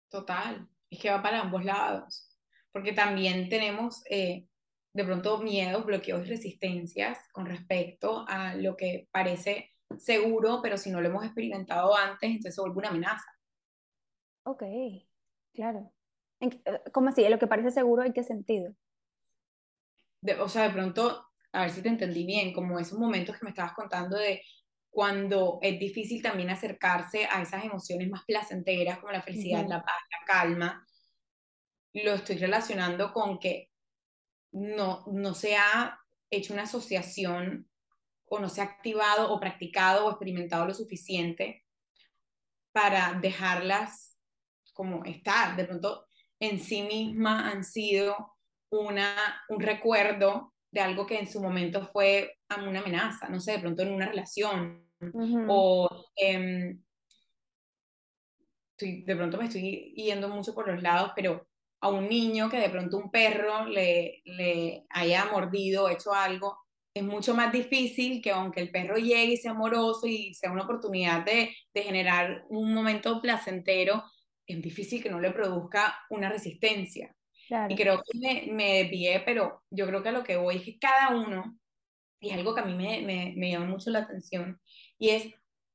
[0.08, 2.30] Total, es que va para ambos lados,
[2.72, 4.46] porque también tenemos eh,
[4.92, 10.90] de pronto miedos, bloqueos y resistencias con respecto a lo que parece seguro, pero si
[10.90, 13.26] no lo hemos experimentado antes, entonces se vuelve una amenaza.
[14.44, 14.62] Ok,
[15.52, 15.92] claro.
[16.92, 17.26] ¿Cómo así?
[17.28, 18.74] ¿Lo que parece seguro en qué sentido?
[20.40, 23.50] o sea, de pronto, a ver si te entendí bien, como esos momentos que me
[23.50, 24.42] estabas contando de
[24.94, 29.96] cuando es difícil también acercarse a esas emociones más placenteras como la felicidad, la paz,
[30.08, 30.86] la calma,
[31.94, 33.72] lo estoy relacionando con que
[34.52, 35.98] no, no se ha
[36.30, 37.68] hecho una asociación
[38.26, 41.64] o no se ha activado o practicado o experimentado lo suficiente
[42.70, 44.16] para dejarlas
[44.74, 45.56] como estar.
[45.56, 46.06] De pronto
[46.38, 48.36] en sí misma han sido
[48.70, 53.58] una, un recuerdo de algo que en su momento fue una amenaza, no sé, de
[53.60, 54.84] pronto en una relación
[55.48, 56.80] o em,
[58.78, 61.46] de pronto me estoy yendo mucho por los lados, pero
[61.80, 66.58] a un niño que de pronto un perro le, le haya mordido, hecho algo,
[66.94, 70.62] es mucho más difícil que aunque el perro llegue y sea amoroso y sea una
[70.62, 74.04] oportunidad de, de generar un momento placentero,
[74.46, 77.14] es difícil que no le produzca una resistencia.
[77.68, 80.62] Y creo que me, me desvié, pero yo creo que a lo que voy es
[80.62, 81.58] que cada uno,
[82.24, 84.60] y algo que a mí me, me, me llama mucho la atención,
[84.98, 85.34] y es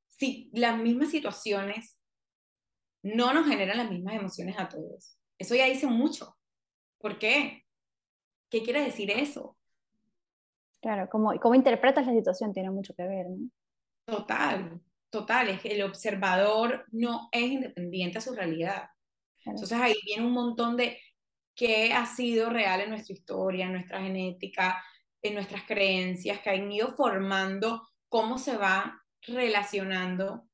[0.09, 1.97] si las mismas situaciones
[3.01, 5.17] no nos generan las mismas emociones a todos.
[5.37, 6.35] Eso ya dice mucho.
[6.99, 7.63] ¿Por qué?
[8.49, 9.57] ¿Qué quiere decir eso?
[10.81, 13.49] Claro, como cómo interpretas la situación tiene mucho que ver, ¿no?
[14.05, 15.49] Total, total.
[15.49, 18.89] Es que el observador no es independiente a su realidad.
[19.45, 20.99] Entonces ahí viene un montón de
[21.55, 24.83] qué ha sido real en nuestra historia, en nuestra genética,
[25.21, 30.47] en nuestras creencias, que han ido formando cómo se va relacionando,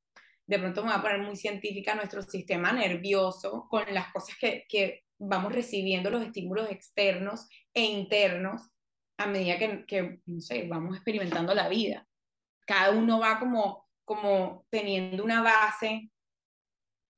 [0.47, 4.65] de pronto me voy a poner muy científica, nuestro sistema nervioso con las cosas que,
[4.67, 8.69] que vamos recibiendo, los estímulos externos e internos
[9.17, 12.05] a medida que, que, no sé, vamos experimentando la vida.
[12.65, 16.09] Cada uno va como, como teniendo una base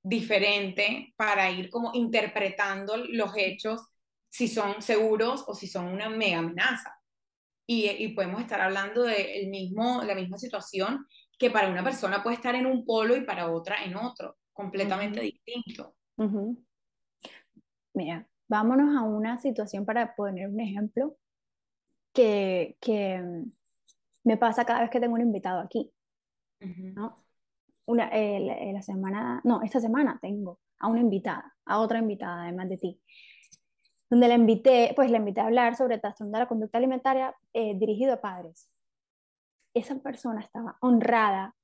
[0.04, 3.82] diferente para ir como interpretando los hechos
[4.30, 6.97] si son seguros o si son una mega amenaza.
[7.70, 11.06] Y, y podemos estar hablando de el mismo, la misma situación
[11.38, 15.20] que para una persona puede estar en un polo y para otra en otro, completamente
[15.20, 15.96] distinto.
[17.94, 21.18] Mira, vámonos a una situación para poner un ejemplo
[22.14, 23.22] que, que
[24.24, 25.92] me pasa cada vez que tengo un invitado aquí,
[26.60, 27.24] ¿no?
[27.86, 32.78] Una, la semana, no, esta semana tengo a una invitada, a otra invitada además de
[32.78, 33.02] ti,
[34.10, 37.78] donde la invité, pues la invité a hablar sobre trastorno de la conducta alimentaria eh,
[37.78, 38.70] dirigido a padres.
[39.74, 41.56] Esa persona estaba honrada,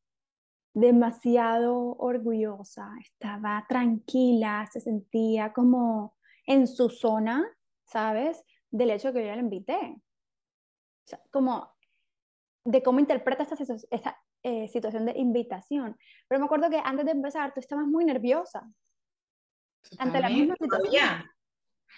[0.74, 7.46] demasiado orgullosa, estaba tranquila, se sentía como en su zona,
[7.86, 8.44] ¿sabes?
[8.70, 9.96] Del hecho de que yo la invité.
[11.06, 11.72] O sea, como
[12.66, 13.56] de cómo interpreta esta,
[13.92, 15.98] esta eh, situación de invitación.
[16.28, 18.70] Pero me acuerdo que antes de empezar tú estabas muy nerviosa.
[19.98, 20.92] Ante la misma situación.
[20.92, 21.34] Todavía.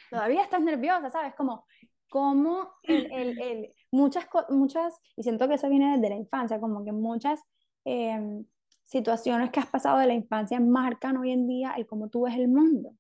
[0.10, 1.34] Todavía estás nerviosa, ¿sabes?
[1.36, 1.66] Como,
[2.10, 6.84] como el, el, el, muchas, muchas, y siento que eso viene desde la infancia, como
[6.84, 7.42] que muchas
[7.84, 8.46] em,
[8.84, 12.36] situaciones que has pasado de la infancia marcan hoy en día el cómo tú ves
[12.36, 12.96] el mundo.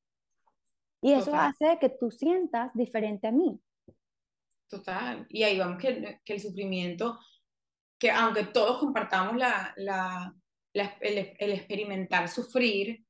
[1.02, 3.60] Y eso hace que tú sientas diferente a mí.
[4.68, 5.28] Total.
[5.30, 7.20] Y ahí vamos que, que el sufrimiento
[7.98, 10.36] que aunque todos compartamos la, la,
[10.74, 13.05] el, el, experimentar sufrir,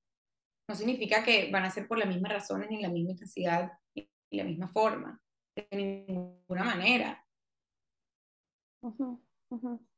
[0.67, 4.10] no significa que van a ser por las mismas razones, ni la misma intensidad, ni
[4.32, 5.21] la misma forma,
[5.56, 7.23] de ninguna manera.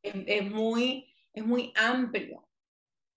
[0.01, 2.47] Es, muy, es muy amplio.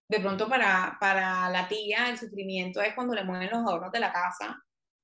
[0.09, 4.01] De pronto para, para la tía el sufrimiento es cuando le mueven los adornos de
[4.01, 4.61] la casa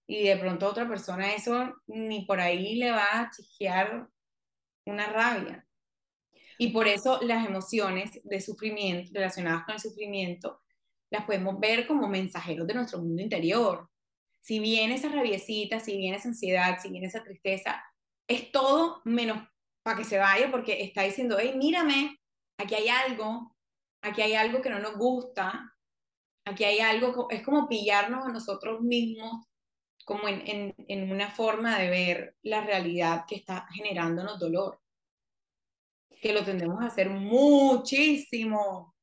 [0.08, 4.08] y de pronto a otra persona eso ni por ahí le va a chijear
[4.84, 5.66] una rabia.
[6.58, 10.62] Y por eso las emociones de sufrimiento, relacionadas con el sufrimiento,
[11.10, 13.88] las podemos ver como mensajeros de nuestro mundo interior.
[14.40, 17.82] Si viene esa rabiecita, si viene esa ansiedad, si viene esa tristeza,
[18.28, 19.46] es todo menos
[19.82, 22.18] para que se vaya porque está diciendo, hey, mírame,
[22.58, 23.56] aquí hay algo,
[24.02, 25.74] aquí hay algo que no nos gusta,
[26.44, 29.46] aquí hay algo, es como pillarnos a nosotros mismos
[30.04, 34.80] como en, en, en una forma de ver la realidad que está generándonos dolor
[36.20, 38.94] que lo tendemos a hacer muchísimo.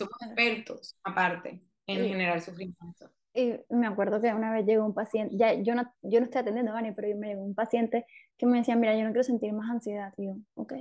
[0.00, 3.10] Somos expertos, aparte, en generar sufrimiento.
[3.34, 6.40] Y me acuerdo que una vez llegó un paciente, ya yo no, yo no estoy
[6.40, 8.06] atendiendo a pero me llegó un paciente
[8.38, 10.14] que me decía, mira, yo no quiero sentir más ansiedad.
[10.16, 10.72] Y yo, ok,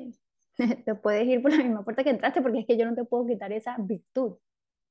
[0.85, 3.03] te puedes ir por la misma puerta que entraste porque es que yo no te
[3.03, 4.37] puedo quitar esa virtud.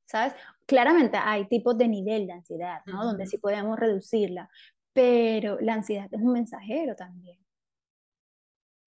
[0.02, 0.34] ¿Sabes?
[0.66, 3.04] Claramente hay tipos de nivel de ansiedad, ¿no?
[3.04, 4.50] Donde sí podemos reducirla,
[4.92, 7.38] pero la ansiedad es un mensajero también.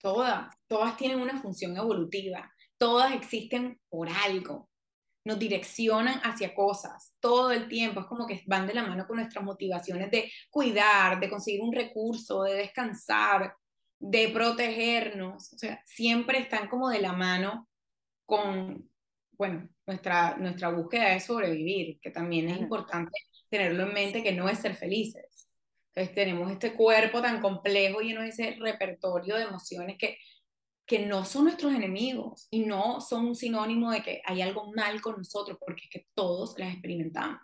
[0.01, 4.70] Todas, todas tienen una función evolutiva, todas existen por algo,
[5.23, 9.17] nos direccionan hacia cosas todo el tiempo, es como que van de la mano con
[9.17, 13.55] nuestras motivaciones de cuidar, de conseguir un recurso, de descansar,
[13.99, 17.69] de protegernos, o sea, siempre están como de la mano
[18.25, 18.89] con,
[19.33, 23.11] bueno, nuestra, nuestra búsqueda de sobrevivir, que también es importante
[23.49, 25.49] tenerlo en mente que no es ser felices.
[25.93, 30.17] Entonces tenemos este cuerpo tan complejo lleno de ese repertorio de emociones que,
[30.91, 34.99] que no son nuestros enemigos y no son un sinónimo de que hay algo mal
[34.99, 37.39] con nosotros, porque es que todos las experimentamos.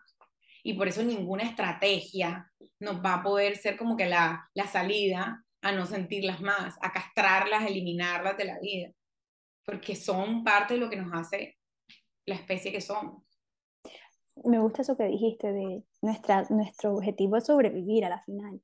[0.63, 5.45] Y por eso ninguna estrategia nos va a poder ser como que la, la salida
[5.61, 8.91] a no sentirlas más, a castrarlas, a eliminarlas de la vida,
[9.65, 11.57] porque son parte de lo que nos hace
[12.25, 13.23] la especie que somos
[14.43, 18.61] me gusta eso que dijiste de nuestra, nuestro objetivo es sobrevivir a la final.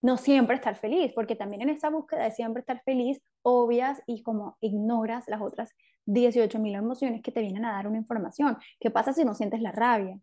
[0.00, 4.22] No siempre estar feliz, porque también en esa búsqueda de siempre estar feliz, obvias y
[4.22, 5.74] como ignoras las otras
[6.06, 8.56] 18.000 emociones que te vienen a dar una información.
[8.80, 10.18] ¿Qué pasa si no sientes la rabia?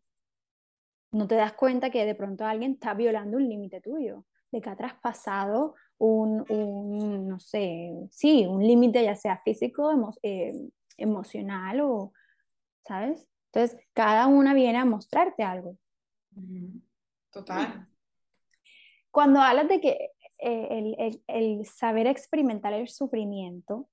[1.11, 4.69] No te das cuenta que de pronto alguien está violando un límite tuyo, de que
[4.69, 9.91] ha traspasado un, un no sé, sí, un límite ya sea físico,
[10.23, 10.53] eh,
[10.97, 12.13] emocional o,
[12.85, 13.27] ¿sabes?
[13.51, 15.77] Entonces, cada una viene a mostrarte algo.
[17.31, 17.88] Total.
[19.15, 23.88] Cuando hablas de que eh, el, el, el, saber experimentar el sufrimiento,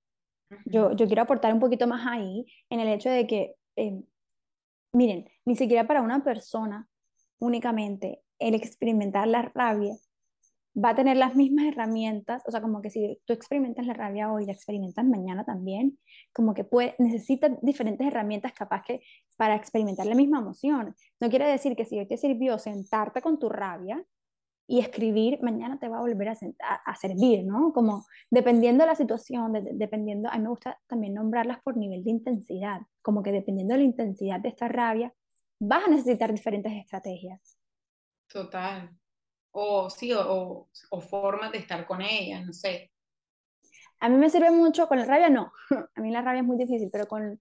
[0.65, 4.03] yo, yo, quiero aportar un poquito más ahí en el hecho de que, eh,
[4.93, 6.89] miren, ni siquiera para una persona
[7.39, 9.95] únicamente el experimentar la rabia
[10.75, 14.33] va a tener las mismas herramientas, o sea, como que si tú experimentas la rabia
[14.33, 16.01] hoy, la experimentas mañana también,
[16.33, 19.03] como que puede, necesitas diferentes herramientas capaz que
[19.37, 20.97] para experimentar la misma emoción.
[21.21, 24.05] No quiere decir que si hoy te sirvió sentarte con tu rabia
[24.67, 26.35] y escribir, mañana te va a volver a,
[26.87, 27.73] a, servir, ¿no?
[27.73, 32.11] Como dependiendo de la situación, dependiendo, a mí me gusta también nombrarlas por nivel de
[32.11, 35.13] intensidad, como que dependiendo de la intensidad de esta rabia,
[35.59, 37.59] vas a necesitar diferentes estrategias.
[38.29, 38.91] Total
[39.53, 42.91] o sí, o, o, formas de estar con ella, no sé.
[44.01, 45.53] A mí me sirve mucho, con la rabia no,
[45.95, 47.41] a mí la rabia es muy difícil, pero con,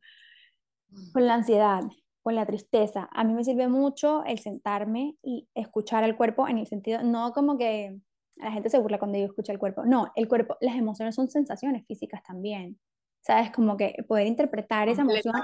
[1.14, 1.82] con la ansiedad,
[2.22, 6.58] con la tristeza, a mí me sirve mucho el sentarme y escuchar al cuerpo en
[6.58, 8.00] el sentido, no como que
[8.38, 11.30] la gente se burla cuando yo escucho el cuerpo, no, el cuerpo, las emociones son
[11.30, 12.80] sensaciones físicas también.
[13.22, 13.52] ¿sabes?
[13.52, 15.36] Como que poder interpretar esa emoción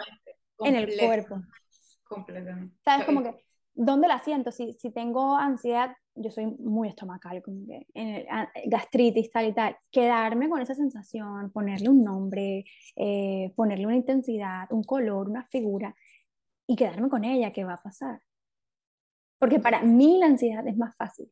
[0.59, 1.41] en el cuerpo.
[2.03, 2.75] Completamente.
[2.83, 3.05] ¿Sabes?
[3.05, 3.35] Como que,
[3.73, 4.51] ¿dónde la siento?
[4.51, 8.25] Si, si tengo ansiedad, yo soy muy estomacal, como que en
[8.65, 9.77] gastritis, tal y tal.
[9.91, 15.95] Quedarme con esa sensación, ponerle un nombre, eh, ponerle una intensidad, un color, una figura,
[16.67, 18.21] y quedarme con ella, ¿qué va a pasar?
[19.39, 21.31] Porque para mí la ansiedad es más fácil.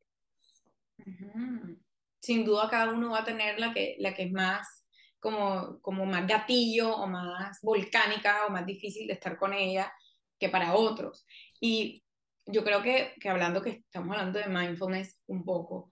[2.21, 4.85] Sin duda cada uno va a tener la que, la que es más
[5.19, 9.91] como, como más gatillo o más volcánica o más difícil de estar con ella
[10.39, 11.25] que para otros.
[11.59, 12.03] Y
[12.45, 15.91] yo creo que, que hablando que estamos hablando de mindfulness un poco,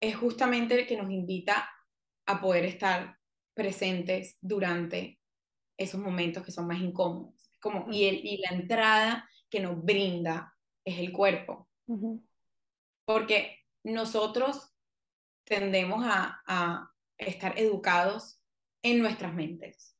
[0.00, 1.68] es justamente el que nos invita
[2.26, 3.18] a poder estar
[3.54, 5.18] presentes durante
[5.76, 7.33] esos momentos que son más incómodos.
[7.64, 11.66] Como, y, el, y la entrada que nos brinda es el cuerpo.
[13.06, 14.76] Porque nosotros
[15.44, 18.38] tendemos a, a, estar educados
[18.82, 19.96] en nuestras mentes.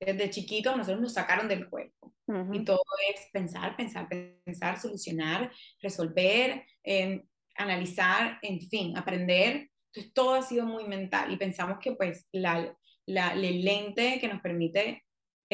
[0.00, 2.12] Desde chiquitos nosotros nos sacaron del cuerpo
[2.52, 2.82] y todo
[3.14, 7.22] es pensar, pensar, pensar, solucionar, resolver, eh,
[7.54, 9.70] analizar, en fin, aprender.
[9.92, 14.26] Entonces todo ha sido muy mental y pensamos que pues la, la, el lente que
[14.26, 15.04] nos permite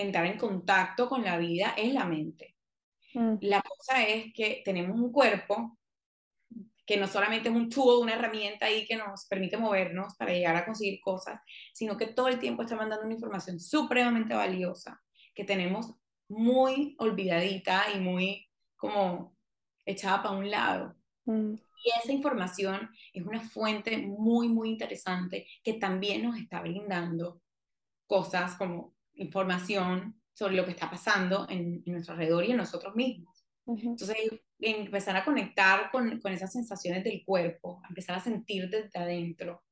[0.02, 2.56] entrar en contacto con la vida es la mente.
[3.14, 3.36] Mm.
[3.42, 5.78] La cosa es que tenemos un cuerpo
[6.88, 10.56] que no solamente es un tubo, una herramienta ahí que nos permite movernos para llegar
[10.56, 11.38] a conseguir cosas,
[11.74, 14.98] sino que todo el tiempo está mandando una información supremamente valiosa
[15.34, 15.94] que tenemos
[16.28, 19.36] muy olvidadita y muy como
[19.84, 20.96] echada para un lado.
[21.26, 21.54] Mm.
[21.84, 27.40] Y esa información es una fuente muy, muy interesante que también nos está brindando
[28.06, 32.94] cosas como información sobre lo que está pasando en, en nuestro alrededor y en nosotros
[32.94, 33.44] mismos.
[33.66, 34.16] Entonces,
[34.58, 39.62] empezar a conectar con, con, esas sensaciones del cuerpo, empezar a sentir desde adentro,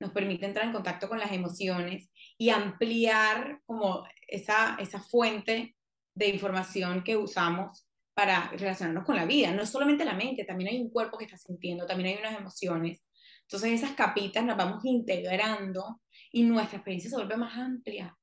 [0.00, 5.76] nos permite entrar en contacto con las emociones y ampliar como esa, esa fuente
[6.14, 9.52] de información que usamos para relacionarnos con la vida.
[9.52, 12.40] No es solamente la mente, también hay un cuerpo que está sintiendo, también hay unas
[12.40, 13.00] emociones.
[13.42, 16.00] Entonces esas capitas las vamos integrando
[16.32, 18.16] y nuestra experiencia se vuelve más amplia.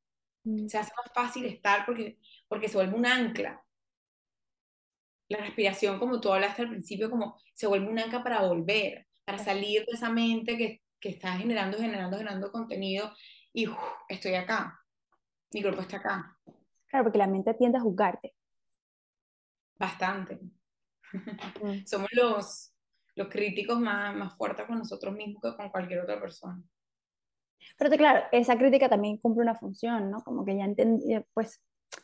[0.46, 0.68] Mm.
[0.68, 3.62] Se hace más fácil estar porque, porque se vuelve un ancla
[5.28, 9.38] la respiración, como tú hablaste al principio, como se vuelve un ancla para volver, para
[9.38, 13.12] salir de esa mente que, que está generando, generando, generando contenido
[13.54, 13.68] y
[14.10, 14.80] estoy acá,
[15.52, 16.38] mi cuerpo está acá.
[16.88, 18.36] Claro, porque la mente tiende a juzgarte.
[19.78, 20.40] Bastante.
[21.86, 22.74] Somos los,
[23.16, 26.62] los críticos más, más fuertes con nosotros mismos que con cualquier otra persona.
[27.78, 30.22] Pero claro, esa crítica también cumple una función, ¿no?
[30.24, 31.62] Como que ya entendí, pues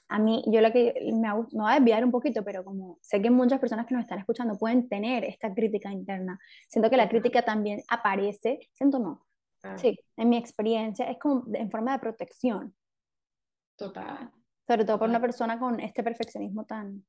[0.07, 3.21] a mí, yo lo que me, me voy a desviar un poquito, pero como sé
[3.21, 7.09] que muchas personas que nos están escuchando pueden tener esta crítica interna, siento que la
[7.09, 9.25] crítica también aparece, siento no,
[9.77, 12.75] sí, en mi experiencia es como en forma de protección.
[13.75, 14.31] Total.
[14.67, 17.05] Sobre todo por una persona con este perfeccionismo tan,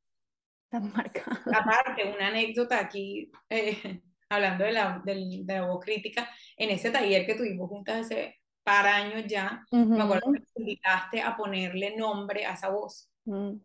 [0.69, 1.39] tan marcado.
[1.55, 4.03] Aparte, una anécdota aquí, eh,
[4.35, 8.43] hablando de la, de, de la voz crítica, en ese taller que tuvimos juntas hace
[8.63, 13.11] para años ya, me acuerdo que me invitaste a ponerle nombre a esa voz.
[13.25, 13.57] Mm.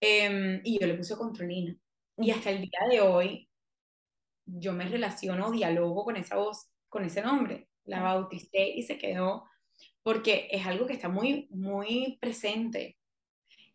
[0.00, 1.76] Em, y yo le puse controlina.
[2.18, 3.48] Y hasta el día de hoy,
[4.44, 7.68] yo me relaciono, dialogo con esa voz, con ese nombre.
[7.84, 9.48] La bauticé y se quedó,
[10.02, 12.98] porque es algo que está muy, muy presente.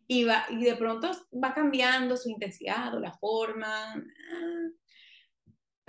[0.06, 3.94] Y, va, y de pronto va cambiando su intensidad o la forma.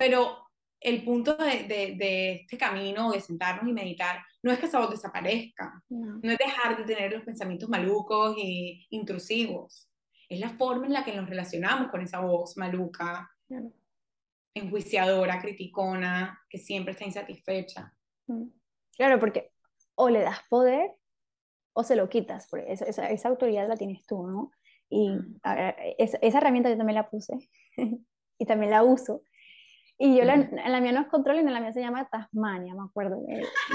[0.00, 0.48] Pero
[0.80, 4.88] el punto de, de, este camino, de sentarnos y meditar, no es que esa voz
[4.88, 6.18] desaparezca, no.
[6.22, 9.90] es dejar de tener los pensamientos malucos e intrusivos,
[10.26, 13.30] es la forma en la que nos relacionamos con esa voz maluca,
[14.54, 17.94] enjuiciadora, criticona, que siempre está insatisfecha.
[18.26, 18.44] Mm.
[18.96, 19.52] Claro, porque
[19.96, 20.92] o le das poder
[21.74, 24.50] o se lo quitas, porque esa, esa, esa autoridad la tienes tú, ¿no?
[24.88, 25.10] Y
[25.98, 27.34] esa, esa herramienta yo también la puse
[28.38, 29.22] y también la uso
[30.02, 32.74] y yo la, en la mía no es control, en la mía se llama Tasmania,
[32.74, 33.22] me acuerdo.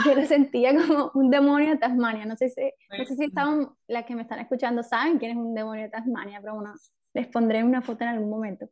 [0.07, 2.25] Yo lo sentía como un demonio de Tasmania.
[2.25, 2.63] No sé si,
[2.97, 5.89] no sé si estaban, las que me están escuchando saben quién es un demonio de
[5.89, 6.73] Tasmania, pero bueno,
[7.13, 8.67] les pondré una foto en algún momento.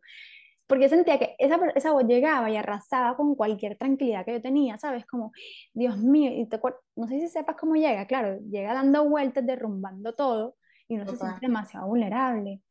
[0.65, 4.79] Porque sentía que esa, esa voz llegaba y arrasaba con cualquier tranquilidad que yo tenía,
[4.79, 5.05] ¿sabes?
[5.05, 5.31] Como,
[5.75, 6.59] Dios mío, y te,
[6.95, 10.55] no sé si sepas cómo llega, claro, llega dando vueltas, derrumbando todo,
[10.87, 12.61] y uno se siente demasiado vulnerable.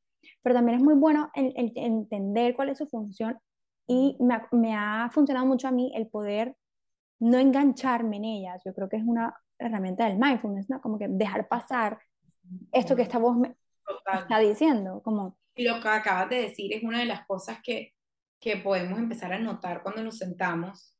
[0.42, 3.38] Pero también es muy bueno el, el entender cuál es su función
[3.92, 6.56] y me ha, me ha, funcionado mucho a mí el poder
[7.20, 8.62] no engancharme en ellas.
[8.64, 10.80] Yo creo que es una herramienta del mindfulness, ¿no?
[10.80, 12.00] Como que dejar pasar
[12.72, 13.54] esto que esta voz me
[14.14, 15.02] está diciendo.
[15.02, 15.36] Como...
[15.54, 17.92] Y lo que acabas de decir es una de las cosas que,
[18.40, 20.96] que podemos empezar a notar cuando nos sentamos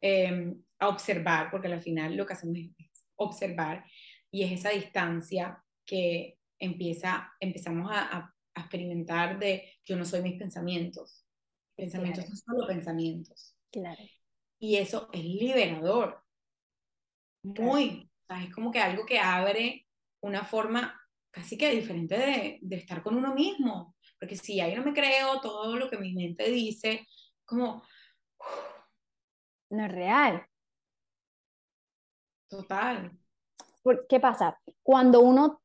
[0.00, 3.84] eh, a observar, porque al final lo que hacemos es observar
[4.30, 11.25] y es esa distancia que empieza, empezamos a, experimentar de yo no soy mis pensamientos.
[11.76, 13.54] Pensamientos son solo pensamientos.
[13.70, 14.02] Claro.
[14.58, 16.22] Y eso es liberador.
[17.42, 18.10] Muy.
[18.28, 19.86] es como que algo que abre
[20.20, 20.98] una forma
[21.30, 23.94] casi que diferente de, de estar con uno mismo.
[24.18, 27.06] Porque si yo no me creo todo lo que mi mente dice,
[27.44, 27.82] como...
[29.68, 30.46] No es real.
[32.48, 33.12] Total.
[34.08, 34.58] ¿Qué pasa?
[34.82, 35.60] Cuando uno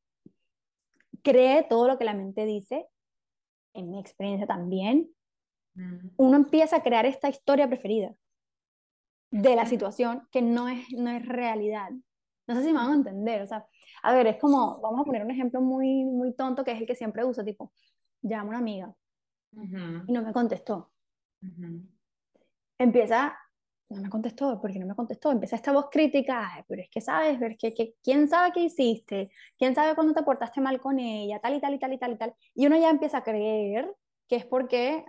[1.22, 2.86] cree todo lo que la mente dice,
[3.74, 5.14] en mi experiencia también,
[6.16, 8.14] uno empieza a crear esta historia preferida
[9.30, 11.90] de la situación que no es, no es realidad.
[12.46, 13.66] No sé si me van a entender, o sea,
[14.02, 16.86] a ver, es como, vamos a poner un ejemplo muy, muy tonto que es el
[16.86, 17.72] que siempre uso, tipo,
[18.20, 18.94] llamo a una amiga
[19.52, 20.90] y no me contestó.
[22.78, 23.36] Empieza
[23.92, 27.38] no me contestó, porque no me contestó, empieza esta voz crítica, pero es que sabes,
[27.38, 31.40] ver que, que, quién sabe qué hiciste, quién sabe cuándo te portaste mal con ella,
[31.40, 33.94] tal y tal y tal y tal y tal, y uno ya empieza a creer
[34.28, 35.04] que es porque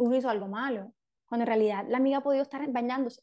[0.00, 0.92] uno hizo algo malo,
[1.26, 3.22] cuando en realidad la amiga ha podido estar bañándose.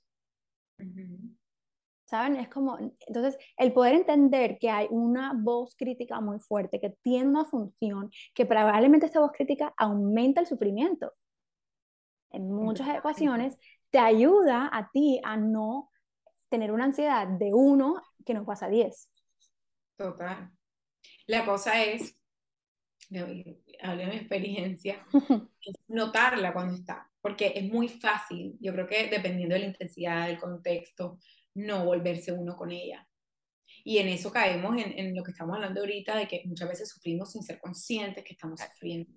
[2.05, 2.37] ¿Saben?
[2.37, 7.29] Es como, entonces, el poder entender que hay una voz crítica muy fuerte, que tiene
[7.29, 11.13] una función, que probablemente esta voz crítica aumenta el sufrimiento.
[12.31, 13.57] En muchas ocasiones
[13.89, 15.89] te ayuda a ti a no
[16.49, 19.11] tener una ansiedad de uno que no pasa a 10.
[19.97, 20.51] Total.
[21.25, 22.15] La cosa es,
[23.81, 25.05] hablé de mi experiencia,
[25.61, 30.27] es notarla cuando está, porque es muy fácil, yo creo que dependiendo de la intensidad,
[30.27, 31.19] del contexto,
[31.55, 33.07] no volverse uno con ella.
[33.83, 36.89] Y en eso caemos en, en, lo que estamos hablando ahorita, de que muchas veces
[36.89, 39.11] sufrimos sin ser conscientes que estamos sufriendo.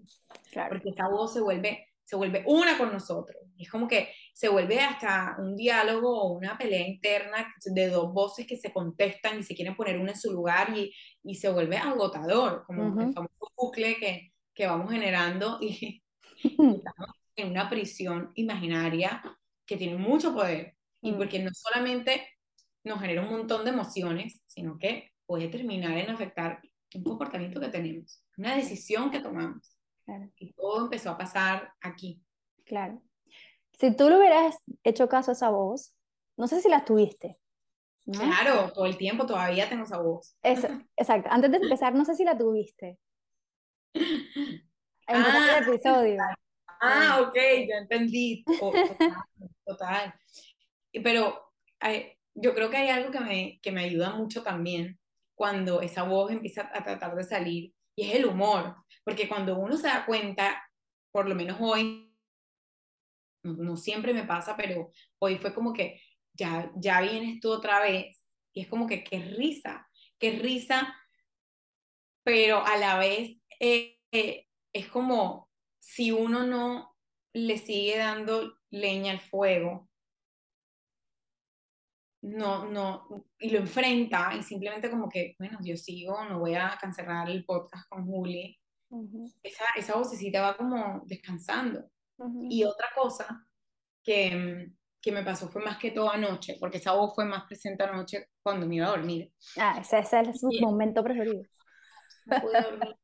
[0.53, 0.71] Claro.
[0.71, 3.39] Porque esta voz se vuelve se vuelve una con nosotros.
[3.57, 8.49] es como que se vuelve hasta un diálogo o una pelea interna de dos voces
[8.49, 10.93] que se contestan y se quieren poner una en su lugar y,
[11.23, 16.03] y se vuelve agotador, como el famoso bucle que, que vamos generando y,
[16.43, 19.23] estamos en una prisión imaginaria
[19.65, 20.75] que tiene mucho poder.
[21.01, 21.17] Y mm.
[21.17, 22.27] porque no solamente
[22.83, 26.61] nos genera un montón de emociones, sino que puede terminar en afectar
[26.93, 29.80] un comportamiento que tenemos, una decisión que tomamos.
[30.37, 32.23] Y todo empezó a pasar aquí.
[32.65, 33.03] Claro.
[33.73, 35.95] Si tú le hubieras hecho caso a esa voz,
[36.37, 37.39] no sé si la tuviste.
[38.05, 40.37] Claro, todo el tiempo todavía tengo esa voz.
[40.43, 41.29] exacto.
[41.31, 42.99] Antes de empezar, no sé si la tuviste.
[45.13, 46.23] Ah, el episodio.
[46.81, 48.45] Ah, ok, ya entendí.
[49.65, 50.15] total,
[51.03, 51.53] Pero
[52.35, 55.01] yo creo que hay algo que me, que me ayuda mucho también
[55.35, 58.77] cuando esa voz empieza a tratar de salir y es el humor.
[59.05, 60.63] Porque cuando uno se da cuenta,
[61.13, 62.15] por lo menos hoy,
[63.43, 66.01] no, siempre me pasa, pero hoy fue como que
[66.35, 68.27] ya, ya vienes tú otra vez.
[68.53, 69.89] Y es como que qué risa,
[70.19, 70.95] qué risa,
[72.25, 75.49] pero a la vez eh, eh, es como
[75.79, 76.97] si uno no
[77.33, 79.89] le sigue dando leña al fuego,
[82.23, 86.77] no, no, y lo enfrenta y simplemente como que, bueno, yo sigo, no voy a
[86.79, 88.60] cancelar el podcast con Juli,
[89.43, 91.91] esa, esa vocecita va como descansando.
[92.49, 93.47] Y otra cosa
[94.03, 94.71] que,
[95.01, 98.27] que, me pasó fue más que todo anoche, porque esa voz fue más presente anoche
[98.43, 99.33] cuando me iba a dormir.
[99.57, 101.43] Ah, ese, ese es su momento preferido.
[102.27, 102.97] No pude dormir.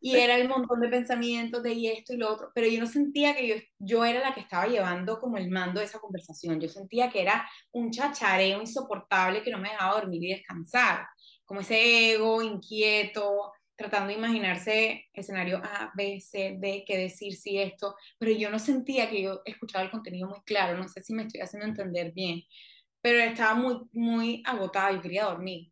[0.00, 3.34] Y era el montón de pensamientos de esto y lo otro, pero yo no sentía
[3.34, 6.68] que yo, yo era la que estaba llevando como el mando de esa conversación, yo
[6.68, 11.06] sentía que era un chachareo insoportable que no me dejaba dormir y descansar,
[11.44, 17.58] como ese ego inquieto, tratando de imaginarse escenario A, B, C, D, qué decir, si
[17.58, 21.12] esto, pero yo no sentía que yo escuchaba el contenido muy claro, no sé si
[21.12, 22.42] me estoy haciendo entender bien,
[23.02, 25.70] pero estaba muy, muy agotada y quería dormir.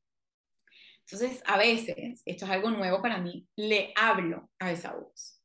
[1.00, 5.42] Entonces, a veces, esto es algo nuevo para mí, le hablo a esa voz,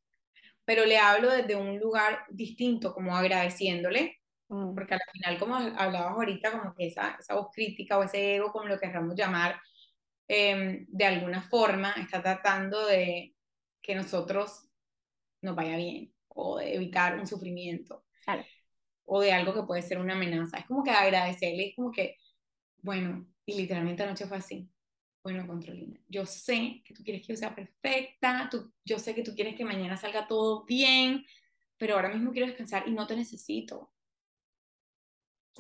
[0.66, 4.76] pero le hablo desde un lugar distinto, como agradeciéndole, mm.
[4.76, 8.52] porque al final, como hablabas ahorita, como que esa, esa voz crítica o ese ego,
[8.52, 9.60] como lo querramos llamar,
[10.32, 13.36] Em, de alguna forma está tratando de
[13.82, 14.68] que nosotros
[15.42, 18.06] nos vaya bien o de evitar un sufrimiento
[19.06, 20.60] o de algo que puede ser una amenaza.
[20.60, 22.18] Es como que agradecerle, es como que,
[22.84, 24.70] bueno, y literalmente anoche fue así.
[25.24, 29.24] Bueno, Controlina, yo sé que tú quieres que yo sea perfecta, tú, yo sé que
[29.24, 31.26] tú quieres que mañana salga todo bien,
[31.78, 33.92] pero ahora mismo quiero descansar y no te necesito.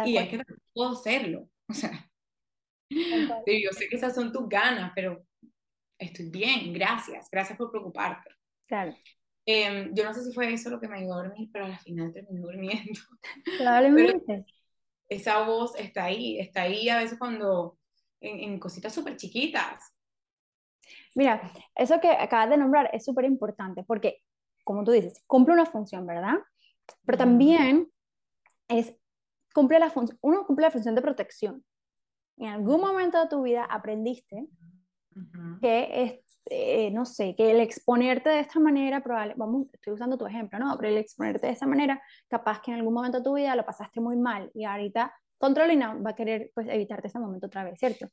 [0.05, 0.43] y es que
[0.73, 1.49] puedo hacerlo.
[1.71, 2.08] O sea,
[2.89, 5.23] Sí, yo sé que esas son tus ganas, pero
[5.97, 8.29] estoy bien, gracias, gracias por preocuparte.
[8.67, 8.95] Claro.
[9.45, 11.79] Em, yo no sé si fue eso lo que me ayudó a dormir, pero al
[11.79, 12.99] final terminé durmiendo.
[13.57, 14.45] Probablemente.
[15.07, 17.77] esa voz está ahí, está ahí a veces cuando
[18.21, 19.93] en, cositas súper chiquitas.
[21.15, 24.21] Mira, eso que acabas de nombrar es súper importante porque,
[24.63, 26.35] como tú dices, cumple una función, ¿verdad?
[27.05, 27.91] Pero también
[28.67, 28.95] es,
[29.53, 31.63] cumple la función, uno cumple la función de protección.
[32.39, 34.47] En algún momento de tu vida aprendiste
[35.61, 40.17] que es, eh, no sé, que el exponerte de esta manera, probable, vamos, estoy usando
[40.17, 40.75] tu ejemplo, ¿no?
[40.77, 43.65] Pero el exponerte de esta manera, capaz que en algún momento de tu vida lo
[43.65, 47.79] pasaste muy mal y ahorita Controlina va a querer pues evitarte ese momento otra vez,
[47.79, 48.07] ¿cierto?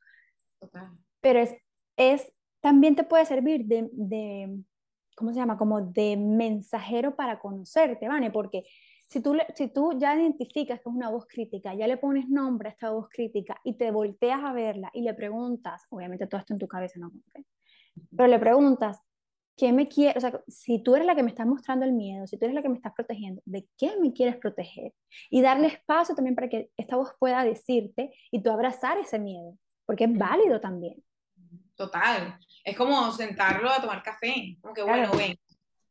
[0.59, 0.91] Total.
[1.21, 1.55] Pero es,
[1.97, 4.59] es, también te puede servir de, de,
[5.17, 5.59] ¿cómo se llama?
[5.59, 8.31] Como de mensajero para conocerte, ¿vale?
[8.31, 8.65] Porque
[9.09, 12.69] si tú, si tú ya identificas que es una voz crítica, ya le pones nombre
[12.69, 16.53] a esta voz crítica y te volteas a verla y le preguntas, obviamente todo esto
[16.55, 17.13] en tu cabeza, ¿no?
[18.17, 19.01] Pero le preguntas,
[19.57, 20.17] ¿qué me quieres?
[20.17, 22.55] O sea, si tú eres la que me estás mostrando el miedo, si tú eres
[22.55, 24.93] la que me estás protegiendo, ¿de qué me quieres proteger?
[25.31, 29.57] Y darle espacio también para que esta voz pueda decirte y tú abrazar ese miedo,
[29.87, 31.03] porque es válido también.
[31.77, 32.39] Total.
[32.65, 34.57] Es como sentarlo a tomar café.
[34.61, 35.39] Como que, bueno, ven.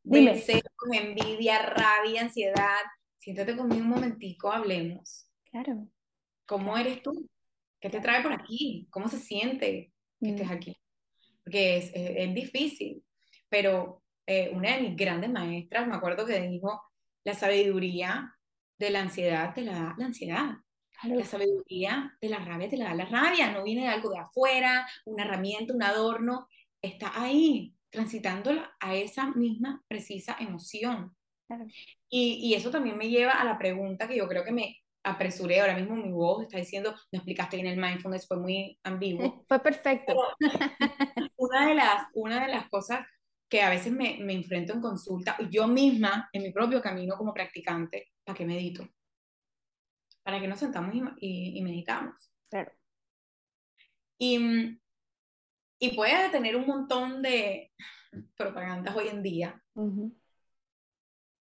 [0.04, 0.44] Dime.
[0.92, 2.82] envidia, rabia, ansiedad.
[3.26, 5.28] Siéntate conmigo un momentico, hablemos.
[5.50, 5.88] Claro.
[6.46, 7.28] ¿Cómo eres tú?
[7.82, 8.88] ¿Qué te trae por aquí?
[8.92, 10.52] ¿Cómo se siente que estés mm.
[10.52, 10.78] aquí?
[11.44, 13.04] Porque es, es, difícil,
[13.50, 16.80] pero eh, una de mis grandes maestras, me acuerdo que dijo,
[17.24, 18.32] la sabiduría
[18.78, 20.58] de la ansiedad te la da la ansiedad.
[21.02, 24.20] La sabiduría de la rabia te la da la rabia, no viene de algo de
[24.20, 26.48] afuera, una herramienta, un adorno,
[26.80, 31.16] está ahí, transitando a esa misma precisa emoción.
[32.10, 35.62] Y, y, eso también me lleva a la pregunta que yo creo que me apresuré,
[35.62, 39.46] ahora mismo mi voz está diciendo, no explicaste bien el mindfulness, fue muy ambiguo.
[39.48, 40.16] Fue perfecto.
[41.38, 43.06] una, de las, una de las cosas
[43.48, 47.34] que a veces me, me enfrento en consulta, yo misma, en mi propio camino como
[47.34, 48.88] practicante, ¿para qué medito?
[50.24, 52.16] ¿Para que nos sentamos y, y, meditamos?
[52.50, 52.72] Claro.
[54.18, 54.80] Y,
[55.80, 57.72] y puede tener un montón de
[58.36, 59.62] propagandas hoy en día,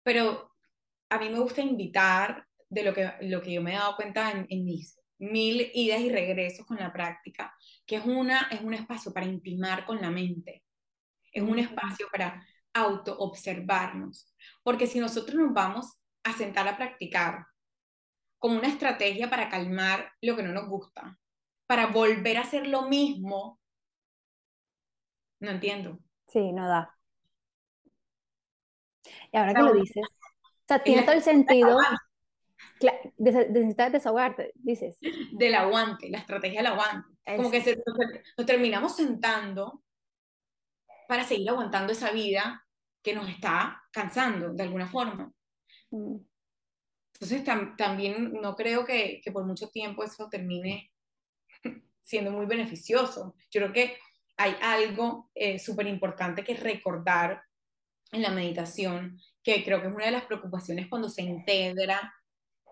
[0.06, 0.52] pero
[1.10, 4.30] a mí me gusta invitar de lo que, lo que yo me he dado cuenta
[4.30, 7.52] en, en mis mil idas y regresos con la práctica,
[7.84, 10.62] que es, una, es un espacio para intimar con la mente,
[11.32, 14.32] es un espacio para auto-observarnos,
[14.62, 17.44] porque si nosotros nos vamos a sentar a practicar
[18.38, 21.18] como una estrategia para calmar lo que no nos gusta,
[21.66, 23.58] para volver a hacer lo mismo,
[25.40, 25.98] no entiendo.
[26.28, 26.95] Sí, no da.
[29.32, 31.78] Y ahora que lo dices, o sea, tiene todo el sentido
[33.18, 34.98] necesitas desahogarte, dices.
[35.32, 37.08] Del aguante, la estrategia del aguante.
[37.36, 37.76] Como que se,
[38.36, 39.82] nos, terminamos sentando
[41.08, 42.64] para seguir aguantando esa vida
[43.02, 45.32] que nos está cansando de alguna forma.
[45.90, 46.16] Mm.
[47.14, 47.44] Entonces
[47.78, 50.92] también no creo que, que, por mucho tiempo eso termine
[52.02, 53.34] siendo muy beneficioso.
[53.50, 53.96] Yo creo que
[54.36, 57.42] hay algo eh, súper importante que recordar
[58.12, 62.12] en la meditación, que creo que es una de las preocupaciones cuando se integra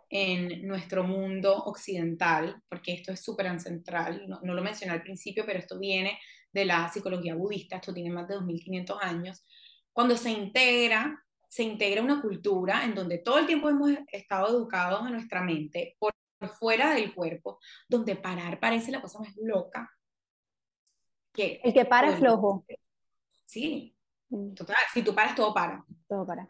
[0.09, 5.45] en nuestro mundo occidental, porque esto es súper ancestral, no, no, lo mencioné al principio,
[5.47, 6.19] pero esto viene
[6.53, 9.45] de la psicología budista, esto tiene más de 2500 años,
[9.93, 15.07] cuando se integra, se integra una cultura en donde todo el tiempo hemos estado educados
[15.07, 16.13] en nuestra mente, por
[16.59, 17.59] fuera del cuerpo,
[17.89, 19.91] donde parar parece la cosa más loca.
[21.33, 22.65] Que el que para es flojo.
[23.45, 23.94] Sí.
[24.55, 25.85] Total, si tú paras, todo para.
[26.09, 26.49] Todo para.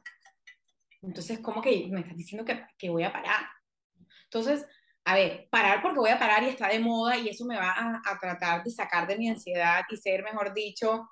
[1.02, 3.46] Entonces, ¿cómo que me estás diciendo que, que voy a parar?
[4.24, 4.66] Entonces,
[5.04, 7.72] a ver, parar porque voy a parar y está de moda y eso me va
[7.72, 11.08] a, a, tratar de sacar de mi ansiedad y ser, mejor dicho,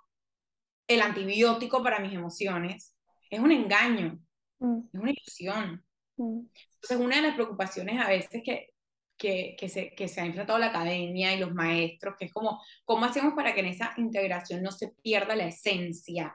[0.89, 2.97] el antibiótico para mis emociones,
[3.29, 4.19] es un engaño,
[4.59, 4.79] mm.
[4.93, 5.85] es una ilusión.
[6.17, 6.41] Mm.
[6.75, 8.71] Entonces, una de las preocupaciones a veces que,
[9.17, 12.63] que, que, se, que se ha enfrentado la academia y los maestros, que es como,
[12.85, 16.35] ¿cómo hacemos para que en esa integración no se pierda la esencia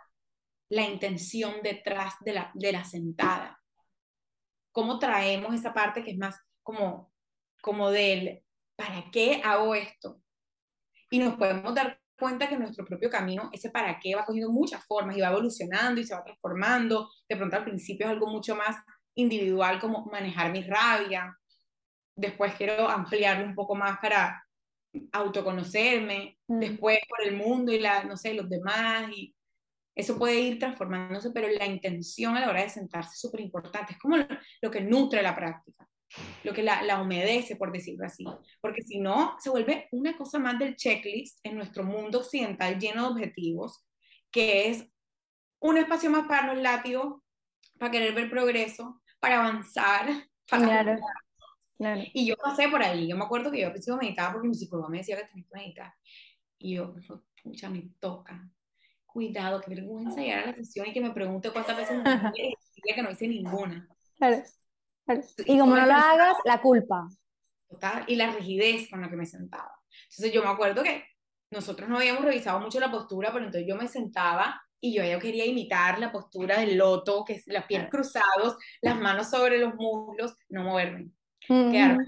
[0.70, 3.62] la intención detrás de la, de la sentada.
[4.72, 7.12] ¿Cómo traemos esa parte que es más como,
[7.62, 8.44] como del,
[8.76, 10.22] ¿para qué hago esto?
[11.10, 14.86] Y nos podemos dar cuenta que nuestro propio camino, ese para qué va cogiendo muchas
[14.86, 17.10] formas y va evolucionando y se va transformando.
[17.30, 18.76] De pronto al principio es algo mucho más
[19.16, 21.38] individual como manejar mi rabia.
[22.16, 24.44] Después quiero ampliarlo un poco más para
[25.12, 26.38] autoconocerme.
[26.48, 26.60] Mm.
[26.60, 29.36] Después por el mundo y la, no sé, los demás y
[29.98, 33.94] eso puede ir transformándose, pero la intención a la hora de sentarse es súper importante.
[33.94, 35.90] Es como lo, que nutre la práctica,
[36.44, 38.24] lo que la, la, humedece, por decirlo así.
[38.62, 43.06] Porque si no, se vuelve una cosa más del checklist en nuestro mundo occidental lleno
[43.06, 43.84] de objetivos,
[44.30, 44.88] que es
[45.60, 47.20] un espacio más para los látigos,
[47.80, 51.00] para querer ver progreso, para avanzar, para
[52.14, 54.54] Y yo pasé por ahí, yo me acuerdo que yo al principio meditaba porque mi
[54.54, 55.94] psicólogo me decía que tenía que meditar.
[56.60, 56.94] Y yo,
[57.42, 58.48] pucha, me toca.
[59.18, 62.04] Cuidado, qué vergüenza llegar a la sesión y que me pregunte cuántas veces me
[62.36, 63.90] y que no hice ninguna.
[64.16, 64.44] Claro.
[65.44, 67.10] Y como no lo hagas, la culpa.
[67.68, 69.72] Total, y la rigidez con la que me sentaba.
[70.12, 71.04] Entonces yo me acuerdo que
[71.50, 75.18] nosotros no habíamos revisado mucho la postura, pero entonces yo me sentaba y yo ya
[75.18, 79.74] quería imitar la postura del loto, que es las pies cruzados, las manos sobre los
[79.74, 81.10] muslos, no moverme,
[81.40, 82.06] quedarme.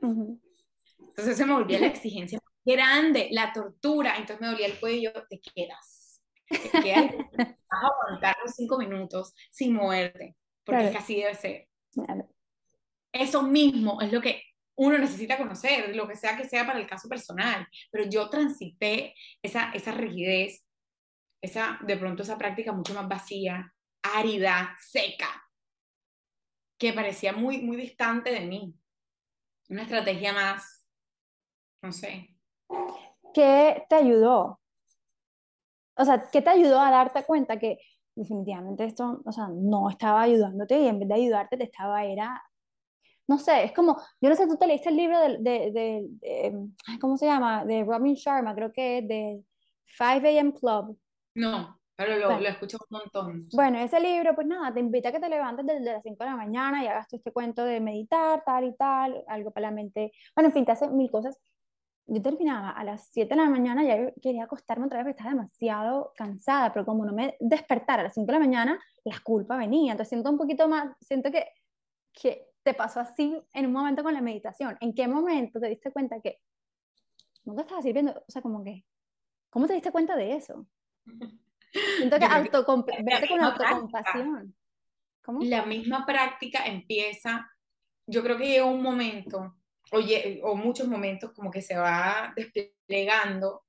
[0.00, 5.40] Entonces se me volvía la exigencia grande, la tortura, entonces me dolía el cuello, te
[5.40, 6.01] quedas,
[6.58, 11.34] te quedas, vas a aguantar los cinco minutos sin moverte, porque es que así debe
[11.34, 11.68] ser.
[13.12, 14.42] Eso mismo es lo que
[14.74, 19.14] uno necesita conocer, lo que sea que sea para el caso personal, pero yo transité
[19.42, 20.64] esa, esa rigidez,
[21.42, 23.72] esa, de pronto esa práctica mucho más vacía,
[24.02, 25.28] árida, seca,
[26.78, 28.74] que parecía muy, muy distante de mí.
[29.68, 30.86] Una estrategia más,
[31.82, 32.34] no sé.
[33.34, 34.61] ¿Qué te ayudó?
[35.96, 37.78] O sea, ¿qué te ayudó a darte cuenta que
[38.14, 42.42] definitivamente esto, o sea, no estaba ayudándote y en vez de ayudarte te estaba era
[43.28, 45.70] no sé, es como, yo no sé, tú te leíste el libro de, de,
[46.20, 46.68] de,
[47.00, 47.64] ¿cómo se llama?
[47.64, 49.42] De Robin Sharma, creo que es de
[49.86, 50.52] 5 a.m.
[50.52, 50.98] Club.
[51.34, 53.48] No, pero lo, lo escucho un montón.
[53.54, 56.30] Bueno, ese libro, pues nada, te invita a que te levantes desde las 5 de
[56.30, 59.74] la mañana y hagas todo este cuento de meditar, tal y tal, algo para la
[59.74, 60.12] mente.
[60.34, 61.38] Bueno, en fin, te hace mil cosas.
[62.06, 65.30] Yo terminaba a las 7 de la mañana, ya quería acostarme otra vez porque estaba
[65.30, 69.56] demasiado cansada, pero como no me despertara a las 5 de la mañana, la culpa
[69.56, 69.92] venía.
[69.92, 71.46] Entonces siento un poquito más, siento que,
[72.12, 74.76] que te pasó así en un momento con la meditación?
[74.80, 76.40] ¿En qué momento te diste cuenta que
[77.44, 78.12] no te estaba sirviendo?
[78.12, 78.84] O sea, como que,
[79.50, 80.66] ¿cómo te diste cuenta de eso?
[81.96, 82.26] Siento que
[83.02, 84.54] verte con autocompasión.
[85.24, 85.40] ¿Cómo?
[85.42, 87.50] La misma práctica empieza,
[88.06, 89.56] yo creo que llega un momento,
[89.92, 93.64] oye, o muchos momentos como que se va desplegando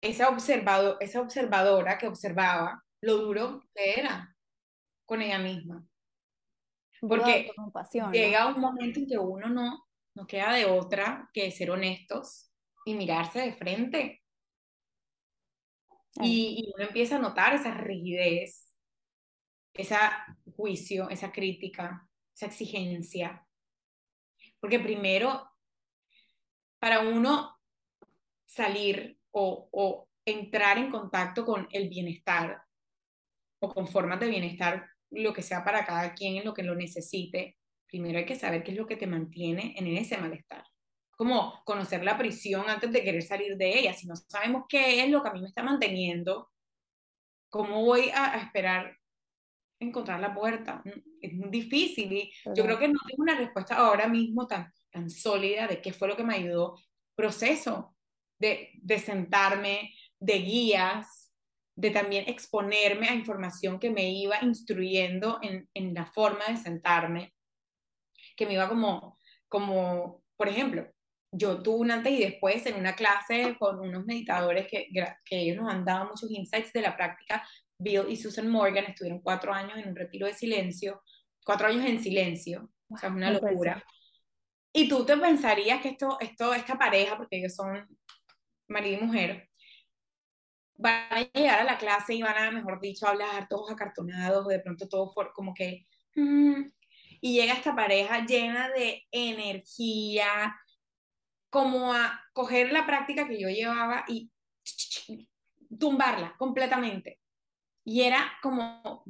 [0.00, 4.36] esa, observado, esa observadora que observaba lo duro que era
[5.06, 5.86] con ella misma.
[7.00, 7.50] Porque
[8.12, 12.50] llega un momento en que uno no, no queda de otra que ser honestos
[12.84, 14.22] y mirarse de frente.
[16.22, 18.72] Y, uno empieza a notar esa rigidez,
[19.74, 19.96] ese
[20.56, 23.43] juicio, esa crítica, esa exigencia.
[24.64, 25.46] Porque primero,
[26.78, 27.54] para uno
[28.46, 32.62] salir o, o entrar en contacto con el bienestar
[33.58, 36.74] o con formas de bienestar lo que sea para cada quien en lo que lo
[36.74, 40.64] necesite, primero hay que saber qué es lo que te mantiene en ese malestar.
[41.10, 43.92] Como conocer la prisión antes de querer salir de ella.
[43.92, 46.50] Si no sabemos qué es lo que a mí me está manteniendo,
[47.50, 48.96] ¿cómo voy a, esperar
[49.84, 50.82] encontrar la puerta?
[51.20, 55.10] Es muy difícil y yo creo que no tengo una respuesta ahora mismo tan, tan
[55.10, 56.78] sólida de qué fue lo que me ayudó.
[57.14, 57.96] Proceso
[58.38, 61.32] de, de sentarme, de guías,
[61.76, 67.34] de también exponerme a información que me iba instruyendo en, en la forma de sentarme,
[68.36, 69.18] que me iba como,
[69.48, 70.86] como, por ejemplo,
[71.36, 74.88] yo tuve un antes y después en una clase con unos meditadores que,
[75.24, 77.46] que ellos nos han dado muchos insights de la práctica.
[77.84, 81.02] Bill y Susan Morgan estuvieron cuatro años en un retiro de silencio,
[81.44, 83.84] cuatro años en silencio, o sea, es una locura.
[84.72, 87.86] Y tú te pensarías que esto, esto, esta pareja, porque ellos son
[88.66, 89.48] marido y mujer,
[90.76, 94.58] van a llegar a la clase y van a, mejor dicho, hablar todos acartonados, de
[94.60, 95.86] pronto todo como que...
[96.16, 96.70] Mm",
[97.20, 100.56] y llega esta pareja llena de energía,
[101.48, 104.30] como a coger la práctica que yo llevaba y
[105.78, 107.20] tumbarla completamente.
[107.84, 109.04] Y era como,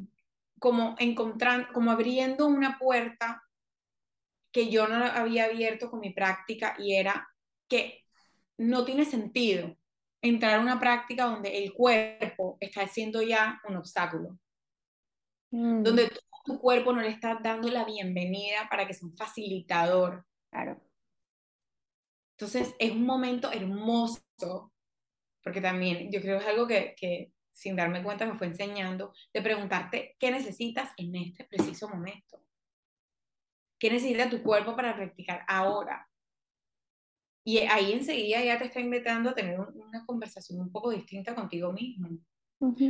[0.58, 3.42] como encontrando, como abriendo una puerta
[4.54, 7.28] que yo no había abierto con mi práctica y era
[7.68, 8.04] que
[8.56, 9.76] no tiene sentido
[10.22, 14.38] entrar a una práctica donde el cuerpo está siendo ya un obstáculo,
[15.50, 15.82] mm.
[15.82, 16.10] donde
[16.44, 20.24] tu, cuerpo no le está dando la bienvenida para que sea un facilitador.
[20.50, 20.80] Claro.
[22.36, 24.72] Entonces es un momento hermoso,
[25.42, 29.14] porque también yo creo que es algo que, que sin darme cuenta me fue enseñando,
[29.32, 32.44] de preguntarte qué necesitas en este preciso momento.
[33.78, 36.08] ¿Qué necesita tu cuerpo para practicar ahora?
[37.46, 41.72] Y ahí enseguida ya te está invitando a tener una conversación un poco distinta contigo
[41.72, 42.18] mismo.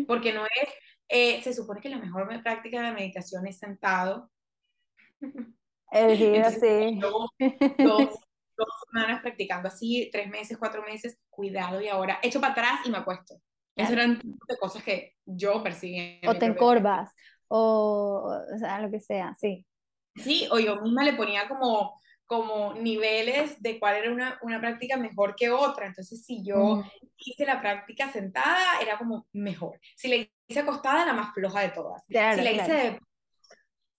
[0.06, 0.68] Porque no es,
[1.08, 4.30] eh, se supone que la mejor práctica de meditación es sentado.
[5.90, 6.98] El día sí.
[7.00, 7.30] Dos,
[7.78, 8.18] dos,
[8.86, 12.98] semanas practicando así, tres meses, cuatro meses, cuidado y ahora echo para atrás y me
[12.98, 13.40] acuesto.
[13.76, 14.20] Esas eran
[14.60, 16.20] cosas que yo percibí.
[16.26, 17.12] O te encorvas,
[17.48, 19.66] o, o sea, lo que sea, sí.
[20.16, 24.96] Sí, o yo misma le ponía como, como niveles de cuál era una, una práctica
[24.96, 25.86] mejor que otra.
[25.86, 26.84] Entonces, si yo
[27.16, 29.80] hice la práctica sentada, era como mejor.
[29.96, 32.04] Si la hice acostada, la más floja de todas.
[32.06, 33.00] si la hice de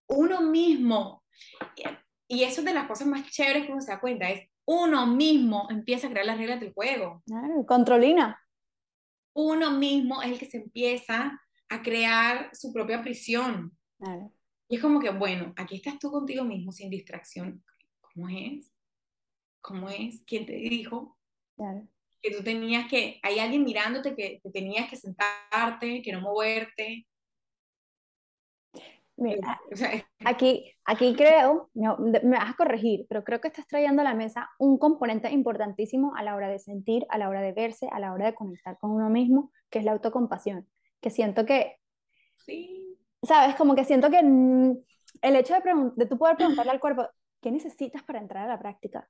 [0.07, 1.23] uno mismo,
[2.27, 5.05] y eso es de las cosas más chéveres que uno se da cuenta, es uno
[5.05, 7.21] mismo empieza a crear las reglas del juego.
[7.25, 8.39] Claro, controlina.
[9.35, 13.77] Uno mismo es el que se empieza a crear su propia prisión.
[13.97, 14.31] Claro.
[14.69, 17.63] Y es como que, bueno, aquí estás tú contigo mismo sin distracción.
[17.99, 18.71] ¿Cómo es?
[19.61, 20.23] ¿Cómo es?
[20.25, 21.17] ¿Quién te dijo?
[21.57, 21.85] Claro.
[22.21, 27.05] Que tú tenías que, hay alguien mirándote que, que tenías que sentarte, que no moverte.
[29.17, 29.61] Mira,
[30.25, 34.49] aquí, aquí creo, me vas a corregir, pero creo que estás trayendo a la mesa
[34.59, 38.11] un componente importantísimo a la hora de sentir, a la hora de verse, a la
[38.11, 40.67] hora de conectar con uno mismo, que es la autocompasión.
[40.99, 41.77] Que siento que,
[42.35, 42.97] sí.
[43.23, 43.55] ¿sabes?
[43.55, 47.07] Como que siento que el hecho de, de tú poder preguntarle al cuerpo,
[47.41, 49.09] ¿qué necesitas para entrar a la práctica?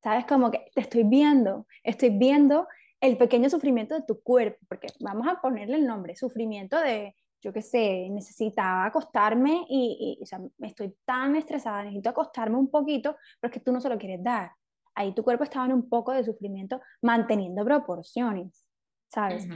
[0.00, 0.26] ¿Sabes?
[0.26, 2.68] Como que te estoy viendo, estoy viendo
[3.00, 7.52] el pequeño sufrimiento de tu cuerpo, porque vamos a ponerle el nombre, sufrimiento de yo
[7.52, 13.50] qué sé, necesitaba acostarme y, o sea, estoy tan estresada, necesito acostarme un poquito, pero
[13.50, 14.52] es que tú no se lo quieres dar.
[14.94, 18.66] Ahí tu cuerpo estaba en un poco de sufrimiento manteniendo proporciones,
[19.08, 19.46] ¿sabes?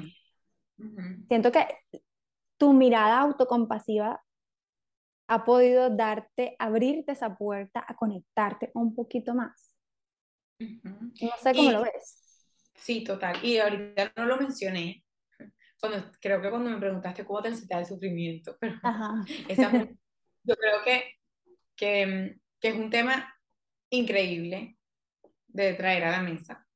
[1.28, 1.66] Siento que
[2.56, 4.22] tu mirada autocompasiva
[5.28, 9.74] ha podido darte, abrirte esa puerta a conectarte un poquito más.
[10.60, 12.18] No sé cómo lo ves.
[12.74, 13.44] Sí, total.
[13.44, 15.04] Y ahorita no lo mencioné,
[16.20, 18.74] creo que cuando me preguntaste cómo transitar el sufrimiento, pero
[20.44, 21.16] yo creo que,
[21.76, 23.34] que, que, es un tema
[23.90, 24.76] increíble
[25.48, 26.66] de traer a la mesa.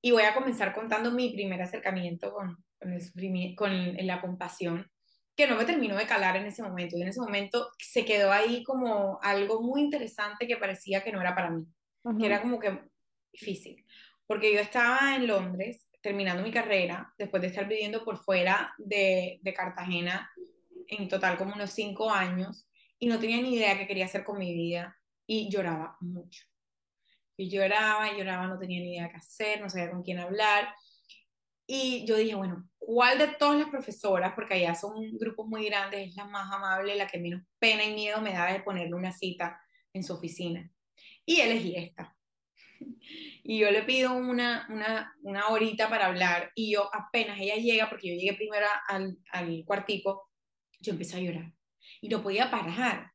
[0.00, 4.88] Y voy a comenzar contando mi primer acercamiento con, con, el sufrimiento, con la compasión,
[5.36, 6.96] que no me terminó de calar en ese momento.
[6.96, 11.20] Y en ese momento se quedó ahí como algo muy interesante que parecía que no
[11.20, 11.66] era para mí,
[12.18, 12.80] que era como que
[13.32, 13.84] difícil.
[14.26, 19.40] Porque yo estaba en Londres terminando mi carrera, después de estar viviendo por fuera de,
[19.56, 20.30] Cartagena
[20.86, 22.68] en total como unos cinco años,
[22.98, 24.96] y no tenía ni idea qué quería hacer con mi vida,
[25.26, 26.44] y lloraba mucho.
[27.36, 30.74] Y lloraba, y lloraba, no tenía ni idea qué hacer, no sabía con quién hablar.
[31.66, 36.08] Y yo dije, bueno, ¿cuál de todas las profesoras, porque allá son grupos muy grandes,
[36.08, 39.12] es la más amable, la que menos pena y miedo me da de ponerle una
[39.12, 39.60] cita
[39.92, 40.70] en su oficina?
[41.26, 42.17] Y elegí esta
[43.44, 47.88] y yo le pido una, una, una horita para hablar y yo apenas ella llega,
[47.88, 50.30] porque yo llegué primero al, al cuartico,
[50.80, 51.52] yo empecé a llorar
[52.00, 53.12] y no podía parar.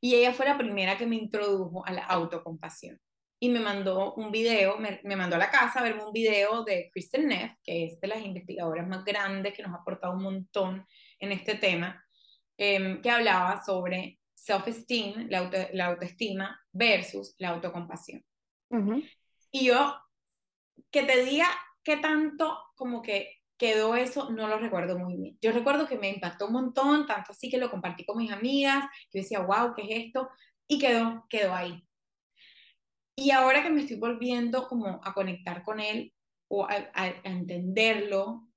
[0.00, 3.00] Y ella fue la primera que me introdujo a la autocompasión.
[3.38, 6.64] Y me mandó un video, me, me mandó a la casa a verme un video
[6.64, 10.22] de Kristen Neff, que es de las investigadoras más grandes que nos ha aportado un
[10.22, 10.86] montón
[11.18, 12.04] en este tema,
[12.56, 18.24] em, que hablaba sobre self-esteem, la, la autoestima versus la autocompasión.
[19.50, 19.94] Y yo,
[20.90, 21.46] que te diga
[21.84, 25.38] qué tanto como que quedó eso, no lo recuerdo muy bien.
[25.40, 28.84] Yo recuerdo que me impactó un montón, tanto así que lo compartí con mis amigas,
[29.10, 30.28] que decía, wow, ¿qué es esto?
[30.66, 31.86] Y quedó, quedó ahí.
[33.14, 36.12] Y ahora que me estoy volviendo como a conectar con él
[36.48, 38.48] o a, a entenderlo,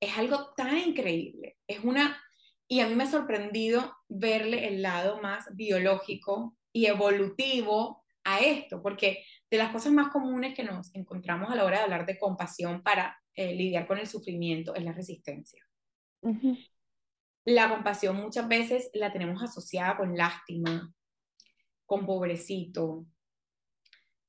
[0.00, 1.56] es algo tan increíble.
[1.66, 2.20] Es una,
[2.66, 8.82] y a mí me ha sorprendido verle el lado más biológico y evolutivo a esto,
[8.82, 9.24] porque
[9.54, 12.82] de las cosas más comunes que nos encontramos a la hora de hablar de compasión
[12.82, 15.64] para eh, lidiar con el sufrimiento es la resistencia.
[17.44, 20.92] La compasión muchas veces la tenemos asociada con lástima,
[21.86, 23.06] con pobrecito,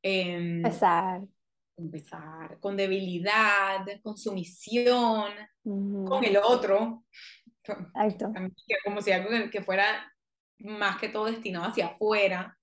[0.03, 1.21] eh, pesar.
[1.76, 5.32] Con pesar, con debilidad, con sumisión,
[5.63, 7.03] con el otro.
[8.86, 10.13] Como si algo que fuera
[10.59, 12.55] más que todo destinado hacia afuera.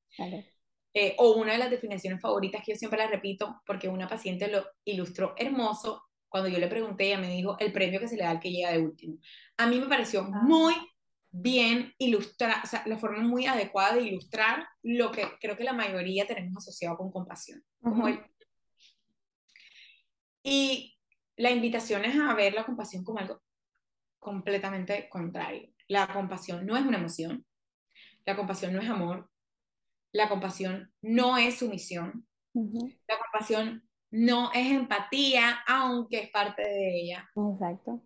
[0.95, 4.49] Eh, o una de las definiciones favoritas que yo siempre la repito, porque una paciente
[4.49, 8.25] lo ilustró hermoso, cuando yo le pregunté, ella me dijo, el premio que se le
[8.25, 9.19] da al que llega de último.
[9.57, 10.43] A mí me pareció ah.
[10.43, 10.75] muy
[11.31, 15.73] bien ilustrar, o sea, la forma muy adecuada de ilustrar lo que creo que la
[15.73, 17.63] mayoría tenemos asociado con compasión.
[17.81, 18.09] Como
[20.43, 20.99] Y
[21.37, 23.43] la invitación es a ver la compasión como algo
[24.19, 25.71] completamente contrario.
[25.89, 27.45] La compasión no es una emoción,
[28.25, 29.32] la compasión no es amor,
[30.13, 32.27] la compasión no es sumisión.
[32.55, 37.31] La compasión no es empatía, aunque es parte de ella.
[37.35, 38.03] Exacto.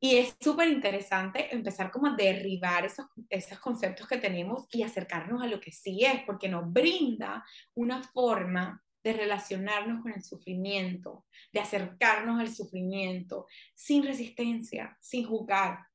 [0.00, 5.42] Y es súper interesante empezar como a derribar esos, esos conceptos que tenemos y acercarnos
[5.42, 7.44] a lo que sí es, porque nos brinda
[7.74, 15.86] una forma de relacionarnos con el sufrimiento, de acercarnos al sufrimiento sin resistencia, sin juzgar.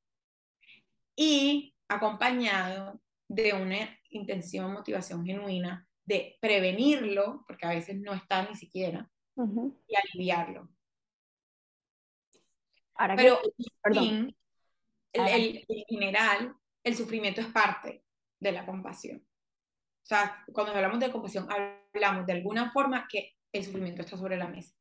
[1.14, 8.56] Y acompañado de una intención, motivación genuina de prevenirlo, porque a veces no está ni
[8.56, 10.68] siquiera, y aliviarlo.
[12.94, 13.38] Ahora Pero
[13.82, 14.34] perdón.
[15.12, 16.54] en general,
[16.84, 18.04] el sufrimiento es parte
[18.38, 19.18] de la compasión.
[19.18, 24.36] O sea, cuando hablamos de compasión, hablamos de alguna forma que el sufrimiento está sobre
[24.36, 24.74] la mesa.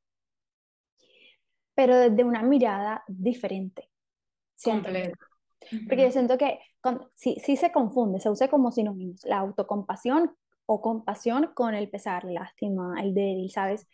[1.76, 3.90] Pero desde una mirada diferente.
[4.62, 5.29] Completo.
[5.88, 6.60] Porque yo siento que
[7.16, 10.36] sí, sí se confunde, se usa como sinónimos, la autocompasión
[10.66, 13.88] o compasión con el pesar, lástima, el débil, ¿sabes?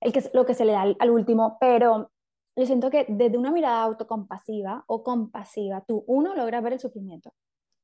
[0.00, 2.12] El que, lo que se le da al, último, pero
[2.54, 7.32] yo siento que desde una mirada autocompasiva o compasiva, tú, uno, logra ver el sufrimiento.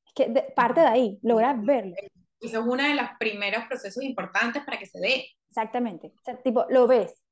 [0.06, 1.94] Es que parte de ahí, logras verlo.
[2.40, 5.26] Eso es uno de los primeros procesos importantes para que se dé.
[5.48, 6.12] Exactamente.
[6.16, 7.22] O sea, tipo, lo ves.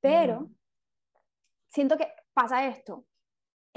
[0.00, 0.50] Pero
[1.68, 3.07] siento que pasa esto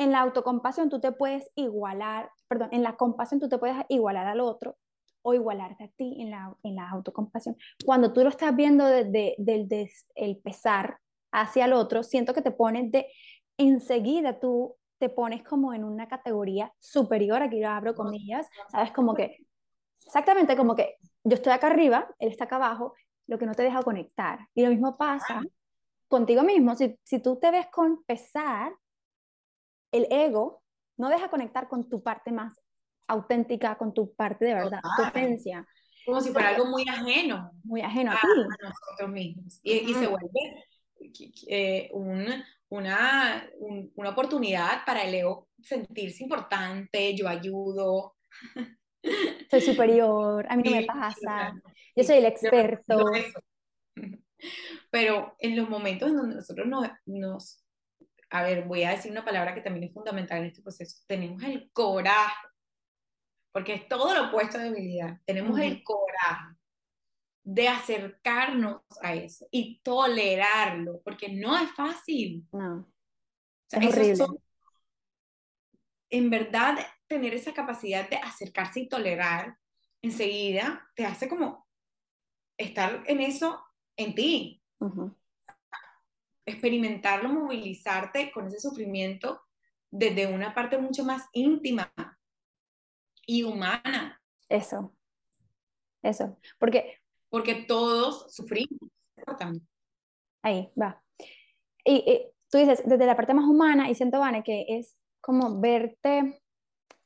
[0.01, 4.27] en la autocompasión tú te puedes igualar, perdón, en la compasión tú te puedes igualar
[4.27, 4.77] al otro
[5.21, 7.55] o igualarte a ti en la, en la autocompasión.
[7.85, 10.97] Cuando tú lo estás viendo desde de, el pesar
[11.31, 13.07] hacia el otro, siento que te pones de,
[13.57, 19.13] enseguida tú te pones como en una categoría superior, aquí yo abro comillas, sabes, como
[19.13, 19.37] que,
[20.05, 22.93] exactamente como que yo estoy acá arriba, él está acá abajo,
[23.27, 24.47] lo que no te deja conectar.
[24.53, 25.41] Y lo mismo pasa
[26.07, 28.73] contigo mismo, si, si tú te ves con pesar,
[29.91, 30.63] el ego
[30.97, 32.59] no deja conectar con tu parte más
[33.07, 35.65] auténtica, con tu parte de verdad, tu esencia.
[36.05, 37.51] Como si fuera algo muy ajeno.
[37.63, 38.27] Muy ajeno a, ti.
[38.61, 39.59] nosotros mismos.
[39.63, 40.65] Y, se vuelve
[41.47, 48.15] eh, una, una oportunidad para el ego sentirse importante, yo ayudo.
[49.49, 51.53] Soy superior, a mí no me pasa,
[51.95, 53.05] yo soy el experto.
[54.91, 56.67] Pero en los momentos en donde nosotros
[57.05, 57.60] nos
[58.31, 61.43] a ver, voy a decir una palabra que también es fundamental en este proceso, tenemos
[61.43, 62.47] el coraje,
[63.51, 66.55] porque es todo lo opuesto a debilidad, tenemos el coraje
[67.43, 72.47] de acercarnos a eso y tolerarlo, porque no es fácil.
[72.53, 72.89] No.
[73.69, 74.39] es horrible.
[76.09, 79.57] en verdad, tener esa capacidad de acercarse y tolerar,
[80.01, 81.67] enseguida te hace como
[82.57, 83.61] estar en eso
[83.97, 84.63] en ti
[86.45, 89.41] experimentarlo, movilizarte con ese sufrimiento
[89.89, 91.91] desde una parte mucho más íntima
[93.25, 94.21] y humana.
[94.49, 94.95] Eso,
[96.01, 96.97] eso, porque...
[97.29, 98.91] Porque todos sufrimos.
[100.41, 101.01] Ahí, va.
[101.85, 106.41] Y, tú dices, desde la parte más humana, y siento, Vane, que es como verte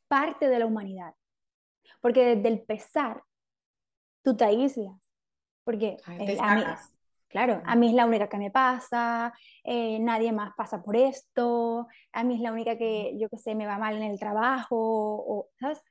[0.07, 1.13] parte de la humanidad.
[2.01, 3.23] Porque desde el pesar,
[4.23, 4.95] tú te aíslas.
[5.63, 6.63] Porque eh, a mí,
[7.35, 9.33] Claro, a mí es la única que me pasa,
[9.65, 13.55] eh, nadie más pasa por esto, a mí es la única que, yo qué sé,
[13.55, 15.81] me va mal en el trabajo, o, ¿sabes?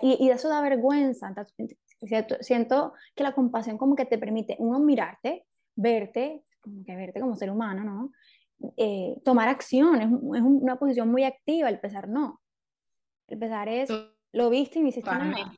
[0.00, 1.30] Y, y, eso da vergüenza.
[2.40, 7.36] siento que la compasión como que te permite, uno, mirarte, verte, como que verte como
[7.36, 8.12] ser humano, ¿no?
[8.78, 12.40] Eh, tomar acción, es, es, una posición muy activa, el pesar no.
[13.26, 13.90] El pesar es,
[14.32, 15.52] lo viste y me hiciste nada.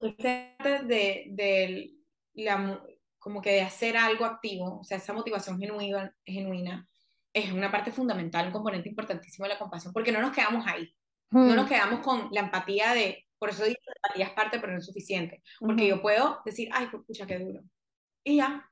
[0.00, 1.94] De, de
[2.34, 2.82] la,
[3.20, 6.88] como que de hacer algo activo, o sea, esa motivación genuina, genuina
[7.32, 10.92] es una parte fundamental, un componente importantísimo de la compasión, porque no nos quedamos ahí,
[11.30, 14.72] no nos quedamos con la empatía de, por eso digo, la empatía es parte, pero
[14.72, 17.62] no es suficiente, porque yo puedo decir, ay, pucha, qué duro,
[18.24, 18.68] y ya,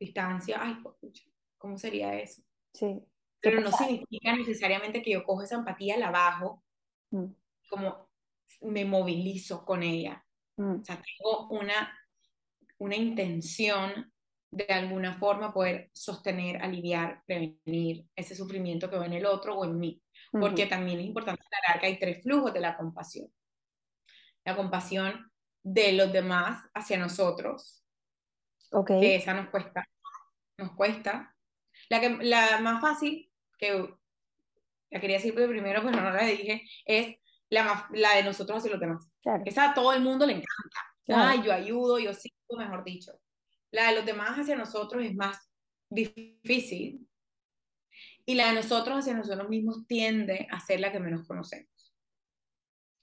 [0.00, 1.24] distancia, ay, pucha,
[1.58, 2.42] ¿cómo sería eso?
[2.72, 3.00] Sí.
[3.40, 6.64] Pero no significa necesariamente que yo cojo esa empatía, la bajo,
[7.68, 8.08] como
[8.62, 10.24] me movilizo con ella.
[10.56, 11.92] O sea, tengo una
[12.78, 14.12] una intención
[14.54, 19.64] de alguna forma poder sostener, aliviar, prevenir ese sufrimiento que va en el otro o
[19.64, 20.00] en mí.
[20.30, 23.28] Porque también es importante aclarar que hay tres flujos de la compasión.
[24.44, 25.30] La compasión
[25.62, 27.84] de los demás hacia nosotros.
[28.70, 29.00] Okay.
[29.00, 29.88] Que esa nos cuesta.
[30.58, 31.34] Nos cuesta.
[31.88, 33.88] La, que, la más fácil, que
[34.90, 37.16] la quería decir primero, pero no la dije, es
[37.48, 39.08] la, la de nosotros hacia los demás.
[39.44, 41.30] Esa a todo el mundo le encanta.
[41.30, 43.12] Ay, yo ayudo, yo sí mejor dicho.
[43.70, 45.50] La de los demás hacia nosotros es más
[45.90, 47.08] difícil.
[48.26, 51.94] Y la de nosotros hacia nosotros mismos tiende a ser la que menos conocemos.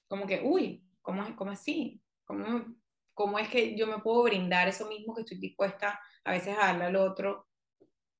[0.07, 2.01] Como que, uy, ¿cómo, cómo así?
[2.25, 2.65] ¿Cómo,
[3.13, 6.67] ¿Cómo es que yo me puedo brindar eso mismo que estoy dispuesta a veces a
[6.67, 7.47] darle al otro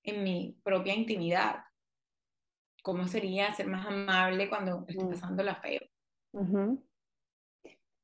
[0.03, 1.63] en mi propia intimidad?
[2.83, 5.09] ¿Cómo sería ser más amable cuando estoy mm.
[5.09, 5.81] pasando la feo?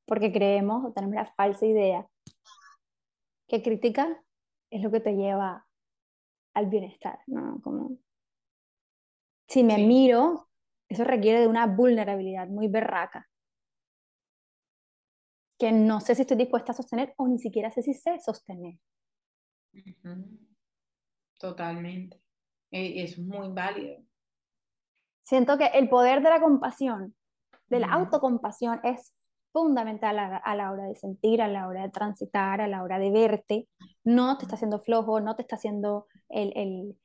[0.05, 2.07] Porque creemos, tenemos la falsa idea
[3.47, 4.23] que crítica
[4.69, 5.65] es lo que te lleva
[6.53, 7.61] al bienestar, ¿no?
[7.61, 7.97] Como,
[9.47, 10.49] si me miro,
[10.89, 13.29] eso requiere de una vulnerabilidad muy berraca.
[15.57, 18.75] que no sé si estoy dispuesta a sostener o ni siquiera sé si sé sostener.
[21.39, 22.21] Totalmente.
[22.69, 24.03] Eso es muy válido.
[25.23, 27.15] Siento que el poder de la compasión,
[27.67, 29.13] de la autocompasión, es
[29.61, 33.09] fundamental a la, hora de sentir, a la hora de transitar, a la hora de
[33.11, 33.67] verte.
[34.03, 36.95] No te está haciendo flojo, no te está haciendo el,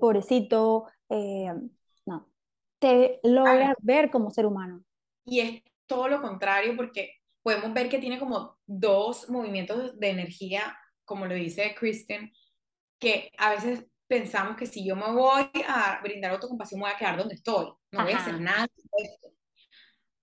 [0.00, 1.52] pobrecito, eh,
[2.06, 2.28] no.
[2.80, 4.82] Te logra ver como ser humano.
[5.24, 10.76] Y es todo lo contrario porque podemos ver que tiene como dos movimientos de energía,
[11.04, 12.32] como lo dice Kristen,
[12.98, 16.98] que a veces pensamos que si yo me voy a brindar autocompasión, me voy a
[16.98, 18.66] quedar donde estoy, no voy a hacer nada.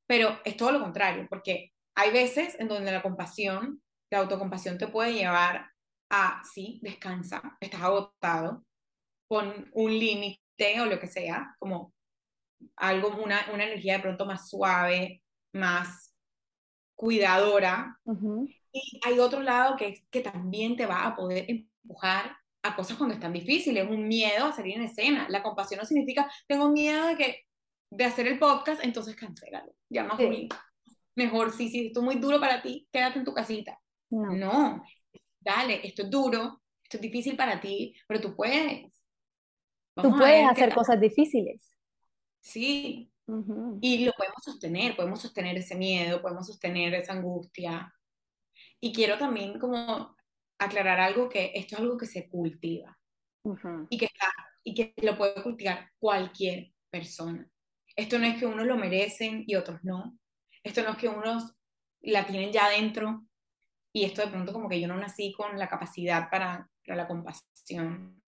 [0.05, 3.81] Pero es todo lo contrario, porque hay veces en donde la compasión,
[4.11, 5.71] la autocompasión te puede llevar
[6.11, 8.63] a, sí, descansa, estás agotado,
[9.27, 11.91] pon un límite o lo que sea, como
[12.75, 15.23] algo, una, una energía de pronto más suave,
[15.53, 16.13] más
[16.95, 17.99] cuidadora.
[18.71, 23.15] Y hay otro lado que, que también te va a poder empujar a cosas cuando
[23.15, 25.25] están difíciles, un miedo a salir en escena.
[25.29, 27.45] La compasión no significa, tengo miedo de, que,
[27.91, 29.73] de hacer el podcast, entonces cancélalo.
[29.89, 30.15] Ya no
[31.18, 33.80] Mejor, sí, sí, esto es muy duro para ti, quédate en tu casita.
[34.11, 34.34] No.
[34.34, 34.84] no,
[35.39, 38.93] dale, esto es duro, esto es difícil para ti, pero tú puedes.
[39.95, 41.76] tú puedes hacer cosas difíciles.
[42.39, 43.11] Sí,
[43.82, 47.91] y lo podemos sostener, podemos sostener ese miedo, podemos sostener esa angustia.
[48.80, 50.15] Y quiero también como
[50.59, 52.95] aclarar algo que esto es algo que se cultiva
[53.89, 54.28] y, que está,
[54.63, 57.49] y que lo puede cultivar cualquier persona.
[57.95, 60.15] Esto no es que unos lo merecen y otros no.
[60.68, 61.55] Esto no es que unos
[62.01, 63.26] la tienen ya dentro
[63.93, 67.07] y esto de pronto como que yo no nací con la capacidad para, para la
[67.07, 68.22] compasión.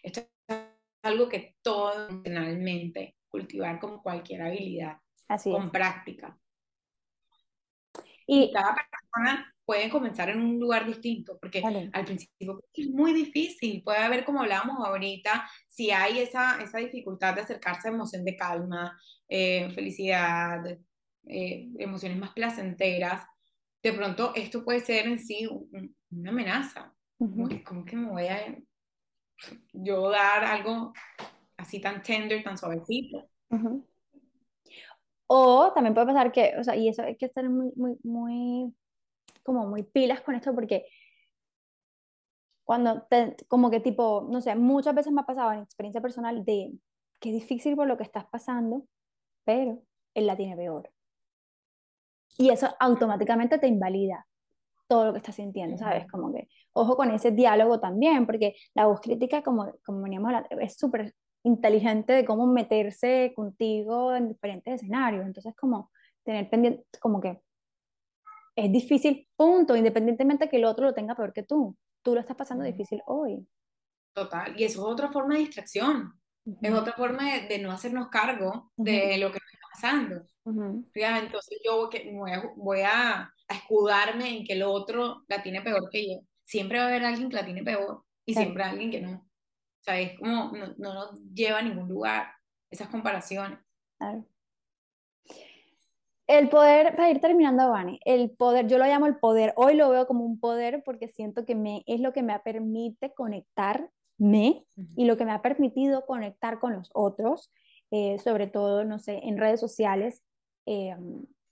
[0.00, 0.56] Esto es
[1.02, 6.38] algo que todo emocionalmente cultivar como cualquier habilidad, Así con práctica.
[8.28, 13.82] Y cada persona puede comenzar en un lugar distinto, porque al principio es muy difícil,
[13.82, 18.36] puede haber, como hablábamos ahorita, si hay esa, esa dificultad de acercarse a emoción de
[18.36, 18.96] calma,
[19.28, 20.62] eh, felicidad,
[21.26, 23.26] eh, emociones más placenteras,
[23.82, 25.46] de pronto esto puede ser en sí
[26.10, 26.94] una amenaza.
[27.18, 28.58] como, que me voy a
[29.72, 30.92] yo dar algo
[31.56, 33.28] así tan tender, tan suavecito?
[35.26, 38.74] O también puede pasar que, o sea, y eso hay que estar muy, muy, muy,
[39.42, 40.86] como muy pilas con esto porque
[42.64, 43.06] cuando,
[43.48, 46.72] como que tipo, no sé, muchas veces me ha pasado en experiencia personal de
[47.20, 48.86] que es difícil por lo que estás pasando,
[49.44, 49.82] pero
[50.14, 50.90] él la tiene peor.
[52.36, 54.26] Y eso automáticamente te invalida
[54.88, 56.06] todo lo que estás sintiendo, ¿sabes?
[56.10, 60.48] Como que, ojo con ese diálogo también, porque la voz crítica, como, como veníamos hablando,
[60.60, 61.14] es súper
[61.44, 65.26] inteligente de cómo meterse contigo en diferentes escenarios.
[65.26, 65.90] Entonces, como
[66.24, 67.40] tener pendiente, como que
[68.56, 71.76] es difícil, punto, independientemente que el otro lo tenga peor que tú.
[72.02, 73.46] Tú lo estás pasando difícil hoy.
[74.14, 76.12] Total, y eso es otra forma de distracción.
[76.60, 79.38] Es otra forma de, no hacernos cargo de lo que
[79.74, 80.22] pasando.
[80.94, 86.08] Entonces yo voy a, voy a, escudarme en que el otro la tiene peor que
[86.08, 86.20] yo.
[86.42, 89.12] Siempre va a haber alguien que la tiene peor y siempre alguien que no.
[89.16, 92.32] O sea, es como, no, no nos lleva a ningún lugar
[92.70, 93.58] esas comparaciones.
[93.98, 94.24] Claro.
[96.26, 99.90] El poder, para ir terminando, Vani, el poder, yo lo llamo el poder, hoy lo
[99.90, 104.64] veo como un poder porque siento que me, es lo que me permite conectarme
[104.96, 107.52] y lo que me ha permitido conectar con los otros,
[107.96, 110.20] eh, sobre todo, no sé, en redes sociales,
[110.66, 110.96] eh,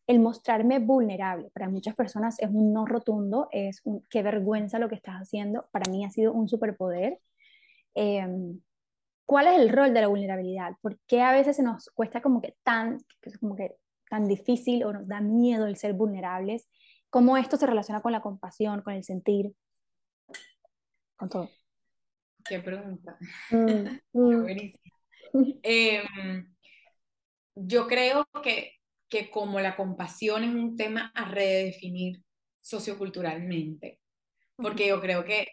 [0.09, 1.53] el mostrarme vulnerable.
[1.55, 5.69] Para muchas personas es un no rotundo, es un qué vergüenza lo que estás haciendo.
[5.71, 7.21] Para mí ha sido un superpoder.
[7.95, 8.61] Em,
[9.25, 10.73] ¿Cuál es el rol de la vulnerabilidad?
[10.81, 12.99] ¿Por qué a veces se nos cuesta como que tan,
[13.39, 13.77] como que
[14.11, 16.69] tan difícil o nos da miedo el ser vulnerables?
[17.09, 19.55] ¿Cómo esto se relaciona con la compasión, con el sentir?
[21.15, 21.51] Con todo.
[22.45, 23.17] Qué pregunta.
[23.53, 24.47] Mm, mm.
[25.63, 26.55] Em,
[27.55, 28.75] yo creo que,
[29.09, 32.23] que como la compasión es un tema a redefinir
[32.61, 34.01] socioculturalmente,
[34.57, 35.49] porque yo creo que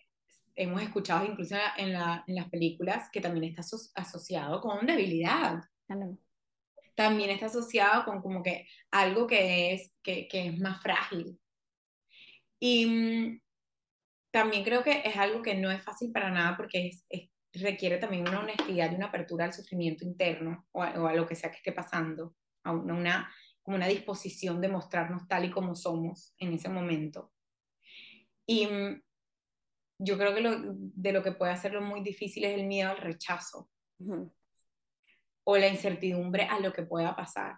[0.60, 3.64] hemos escuchado incluso en, las películas que también está
[3.96, 5.62] asociado con debilidad.
[6.96, 11.40] También está asociado con como que algo que es, que, es más frágil.
[12.60, 13.42] Y mm,
[14.32, 16.92] también creo que es algo que no es fácil para nada porque
[17.54, 21.52] requiere también una honestidad y una apertura al sufrimiento interno o a, lo que sea
[21.52, 23.32] que esté pasando, a una,
[23.62, 27.32] como una disposición de mostrarnos tal y como somos en ese momento.
[28.46, 29.02] Y mm,
[30.00, 32.98] yo creo que lo, de lo que puede hacerlo muy difícil es el miedo al
[32.98, 33.70] rechazo
[35.44, 37.58] o la incertidumbre a lo que pueda pasar.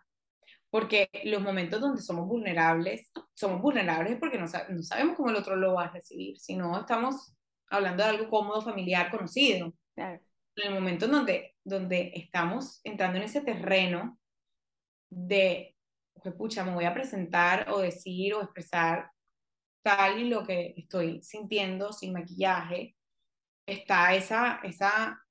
[0.70, 5.58] porque los momentos donde somos vulnerables, somos vulnerables porque no, no sabemos cómo el otro
[5.58, 7.36] lo va a recibir, si no estamos
[7.72, 9.74] hablando de algo cómodo, familiar, conocido.
[10.02, 10.20] Claro.
[10.56, 14.20] En el momento en donde, donde estamos entrando en ese terreno
[15.12, 15.78] de,
[16.22, 19.12] pues, pucha, me voy a presentar o decir o expresar
[19.84, 22.96] tal y lo que estoy sintiendo sin maquillaje,
[23.68, 25.24] está esa, esa,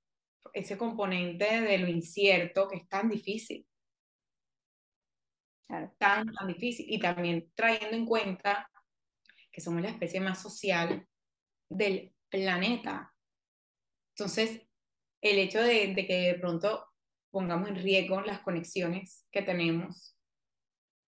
[0.53, 3.67] ese componente de lo incierto que es tan difícil.
[5.69, 6.87] Tan, tan difícil.
[6.89, 8.71] Y también trayendo en cuenta
[9.51, 11.07] que somos la especie más social
[11.69, 13.13] del planeta.
[14.21, 14.61] Entonces,
[15.23, 16.87] el hecho de, de, que de pronto
[17.31, 20.15] pongamos en riesgo las conexiones que tenemos,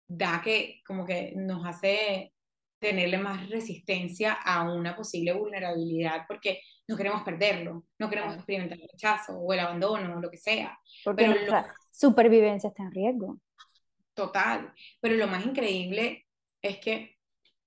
[0.07, 2.31] da que como que nos hace
[2.79, 8.87] tenerle más resistencia a una posible vulnerabilidad porque no queremos perderlo, no queremos experimentar el
[8.91, 10.77] rechazo o el abandono o lo que sea.
[11.03, 13.39] Porque Pero nuestra supervivencia está en riesgo.
[14.13, 14.75] Total.
[14.99, 16.27] Pero lo más increíble
[16.61, 17.17] es que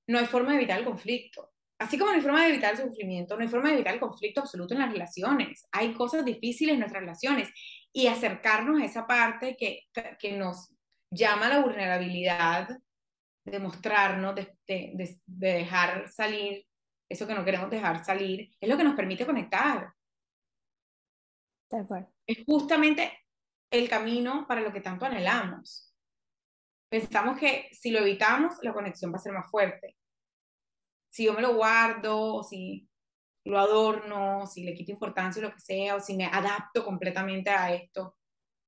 [0.07, 1.54] no hay forma de evitar el conflicto.
[1.85, 4.01] Así como no hay forma de evitar el sufrimiento, no hay forma de evitar el
[4.01, 5.67] conflicto absoluto en las relaciones.
[5.71, 7.51] Hay cosas difíciles en nuestras relaciones
[7.93, 9.83] y acercarnos a esa parte que,
[10.19, 10.73] que nos
[11.11, 12.69] llama la vulnerabilidad,
[13.45, 16.65] de mostrarnos, de, de, de, dejar salir
[17.09, 19.93] eso que no queremos dejar salir, es lo que nos permite conectar.
[22.27, 23.13] Es justamente
[23.71, 25.93] el camino para lo que tanto anhelamos.
[26.89, 29.97] Pensamos que si lo evitamos, la conexión va a ser más fuerte.
[31.15, 32.89] Si yo me lo guardo, o si
[33.45, 37.51] lo adorno, si le quito importancia o lo que sea, o si me adapto completamente
[37.51, 38.17] a esto,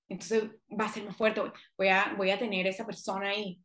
[0.09, 1.43] entonces va a ser más fuerte.
[1.77, 3.61] Voy a, voy a tener esa persona ahí.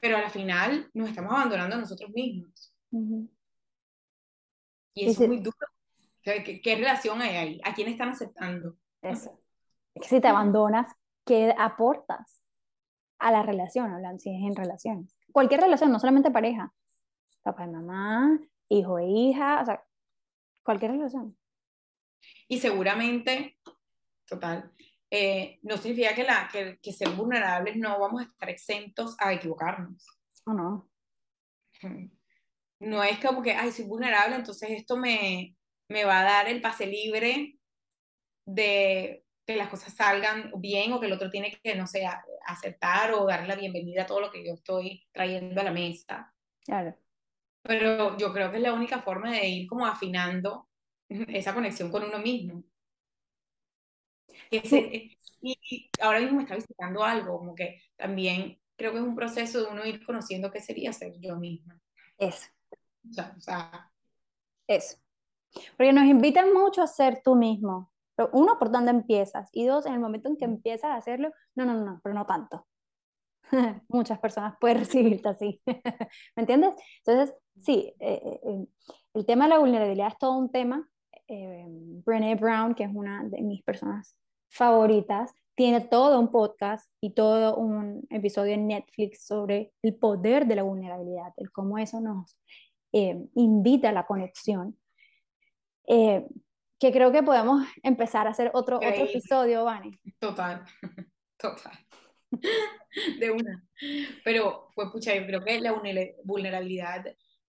[0.00, 2.72] Pero al final nos estamos abandonando a nosotros mismos.
[4.94, 5.56] Y eso es muy duro.
[6.22, 7.60] ¿Qué, ¿Qué, relación hay ahí?
[7.64, 8.76] ¿A quién están aceptando?
[9.00, 9.40] Eso.
[9.92, 12.42] Es que si te abandonas, ¿qué aportas?
[13.22, 15.16] a la relación, hablan si es en relaciones.
[15.30, 16.72] Cualquier relación, no solamente pareja,
[17.42, 18.38] papá y mamá,
[18.68, 19.84] hijo e hija, o sea,
[20.62, 21.36] cualquier relación.
[22.48, 23.58] Y seguramente,
[24.26, 24.72] total,
[25.10, 29.32] eh, no significa que, la, que, que, ser vulnerables no vamos a estar exentos a
[29.32, 30.06] equivocarnos.
[30.46, 30.90] ¿O no?
[32.80, 35.56] No es como que, ay, soy vulnerable, entonces esto me,
[35.88, 37.58] me va a dar el pase libre
[38.46, 42.06] de que las cosas salgan bien o que el otro tiene que, no sé,
[42.46, 46.32] aceptar o dar la bienvenida a todo lo que yo estoy trayendo a la mesa.
[46.64, 46.96] Claro.
[47.62, 50.68] Pero yo creo que es la única forma de ir como afinando
[51.08, 52.64] esa conexión con uno mismo.
[54.50, 59.60] y, ahora mismo me está visitando algo, como que también creo que es un proceso
[59.60, 61.78] de uno ir conociendo qué sería ser yo misma.
[62.18, 62.48] Eso.
[63.08, 63.92] O sea, o sea,
[64.66, 64.98] Eso.
[65.76, 67.92] Porque nos invitan mucho a ser tú mismo,
[68.32, 69.48] uno, por dónde empiezas.
[69.52, 72.26] Y dos, en el momento en que empiezas a hacerlo, no, no, no, pero no
[72.26, 72.66] tanto.
[73.88, 75.60] Muchas personas pueden recibirte así.
[75.66, 76.74] ¿Me entiendes?
[77.04, 78.66] Entonces, sí, eh, eh, eh,
[79.14, 80.88] el tema de la vulnerabilidad es todo un tema.
[82.04, 84.18] Brené Brown, que es una de mis personas
[84.50, 90.56] favoritas, tiene todo un podcast y todo un episodio en Netflix sobre el poder de
[90.56, 92.38] la vulnerabilidad, el cómo eso nos
[92.92, 94.76] invita a la conexión
[96.82, 99.92] que creo que podemos empezar a hacer otro, otro episodio, Vani.
[100.18, 100.64] Total,
[101.38, 101.72] total.
[103.20, 103.64] De una.
[104.24, 105.72] Pero, pues, pucha, yo creo que la
[106.24, 107.04] vulnerabilidad,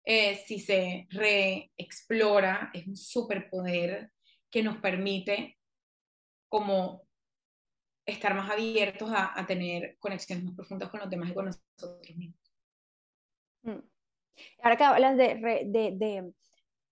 [0.05, 4.11] eh, si se reexplora, es un superpoder
[4.49, 5.57] que nos permite
[6.47, 7.07] como
[8.05, 12.15] estar más abiertos a, a, tener conexiones más profundas con los demás y con nosotros
[12.15, 12.39] mismos.
[13.64, 13.80] Mm.
[14.61, 15.35] Ahora que hablas de,
[15.65, 16.34] de, de,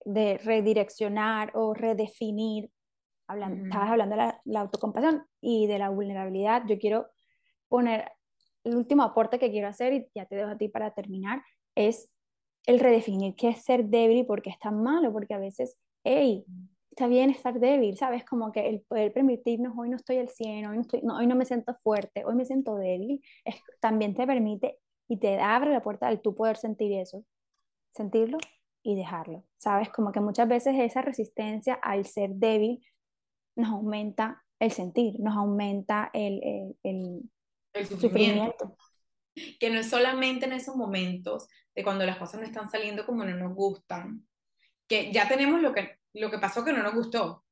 [0.05, 2.72] de redireccionar o redefinir,
[3.27, 7.07] hablando, estabas hablando de la, autocompasión y de la vulnerabilidad, yo quiero
[7.72, 8.11] poner
[8.65, 11.41] el último aporte que quiero hacer y ya te dejo a ti para terminar,
[11.73, 12.14] es
[12.65, 15.80] el redefinir qué es ser débil y por qué es tan malo, porque a veces,
[16.03, 16.45] hey,
[16.91, 18.26] está bien estar débil, ¿sabes?
[18.26, 21.27] Como que el poder permitirnos, hoy no estoy al 100, hoy no, estoy, no, hoy
[21.27, 24.77] no me siento fuerte, hoy me siento débil, es, también te permite
[25.07, 27.23] y te abre la puerta al tú poder sentir eso,
[27.95, 28.38] sentirlo
[28.84, 29.89] y dejarlo, ¿sabes?
[29.89, 32.84] Como que muchas veces esa resistencia al ser débil
[33.56, 37.31] nos aumenta el sentir, nos aumenta el, el, el,
[37.88, 38.77] sufrimiento.
[39.60, 43.23] Que no es solamente en esos momentos de cuando las cosas no están saliendo como
[43.23, 44.27] no nos gustan,
[44.88, 47.45] que ya tenemos lo que, lo que pasó que no nos gustó,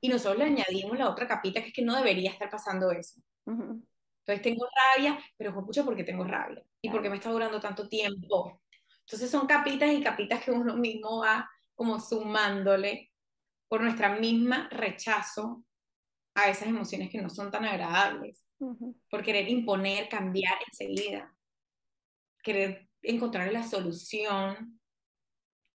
[0.00, 3.20] y nosotros le añadimos la otra capita que es que no debería estar pasando eso.
[3.46, 6.62] Entonces tengo rabia, pero mucho porque tengo rabia.
[6.80, 8.60] Y porque me está durando tanto tiempo.
[9.00, 13.12] Entonces son capitas y capitas que uno mismo va como sumándole
[13.68, 15.64] por nuestra misma rechazo
[16.34, 18.44] a esas emociones que no son tan agradables,
[19.10, 21.34] por querer imponer, cambiar enseguida,
[22.42, 24.80] querer encontrar la solución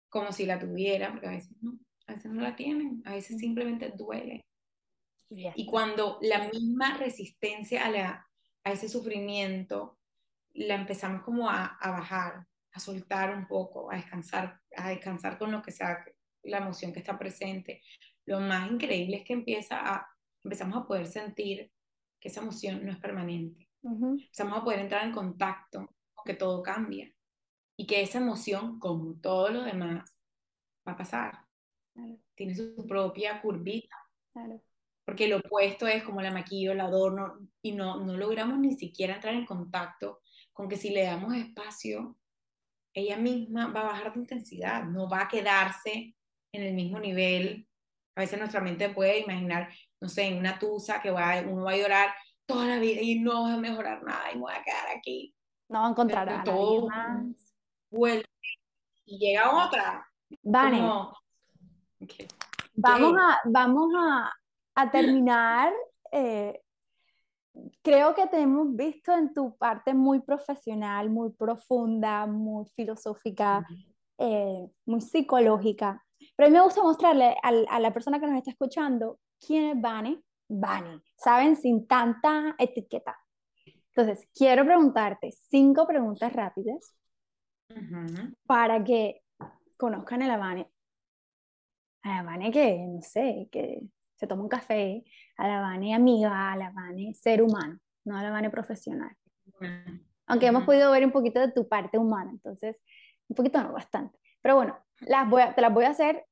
[0.10, 3.38] como si la tuviera, porque a veces no, a veces no la tienen, a veces
[3.38, 4.42] simplemente duele.
[5.30, 8.28] Y cuando la misma resistencia a, la,
[8.64, 10.00] a ese sufrimiento
[10.54, 15.52] la empezamos como a, a, bajar, a soltar un poco, a descansar, a descansar con
[15.52, 16.04] lo que sea
[16.44, 17.84] la emoción que está presente,
[18.26, 20.08] lo más increíble es que empieza a,
[20.50, 21.72] empezamos a poder sentir
[22.20, 23.70] que esa emoción no es permanente.
[23.84, 27.14] Empezamos a poder entrar en contacto con que todo cambia
[27.78, 30.18] y que esa emoción, como todo lo demás,
[30.88, 31.40] va a pasar.
[32.34, 33.96] Tiene su propia curvita.
[35.06, 39.16] Porque lo opuesto es como la maquillo, la adorno y no, no logramos ni siquiera
[39.16, 40.22] entrar en contacto
[40.52, 42.18] con que si le damos espacio,
[42.94, 46.16] ella misma va a bajar de intensidad, no va a quedarse
[46.52, 47.68] en el mismo nivel.
[48.16, 49.70] A veces nuestra mente puede imaginar,
[50.02, 52.10] no sé, en una tusa que va, uno va a llorar
[52.46, 55.36] toda la vida y no va a mejorar nada y me voy a quedar aquí.
[55.68, 57.56] No va a encontrar a todo más.
[57.92, 58.26] Vuelve
[59.06, 60.08] y llega otra.
[60.42, 60.80] Vale.
[62.74, 64.32] Vamos, a, vamos a,
[64.76, 65.74] a terminar.
[66.12, 66.60] Eh,
[67.82, 73.66] creo que te hemos visto en tu parte muy profesional, muy profunda, muy filosófica,
[74.18, 76.04] eh, muy psicológica.
[76.36, 79.82] Pero a mí me gusta mostrarle a, la persona que nos está escuchando quién es
[79.82, 80.22] Vane.
[80.48, 81.56] Vane, ¿saben?
[81.56, 83.18] Sin tanta etiqueta.
[83.94, 86.96] Entonces, quiero preguntarte cinco preguntas rápidas
[88.46, 89.22] para que
[89.78, 90.70] conozcan a la Vane.
[92.04, 93.82] A la Vane que, no sé, que
[94.16, 95.04] se toma un café,
[95.38, 99.16] a la Vane amiga, a la Vane ser humano, no a la Vane profesional.
[100.28, 102.82] Aunque hemos podido ver un poquito de tu parte humana, entonces,
[103.28, 104.18] un poquito no, bastante.
[104.42, 106.26] Pero bueno, las voy te las voy a hacer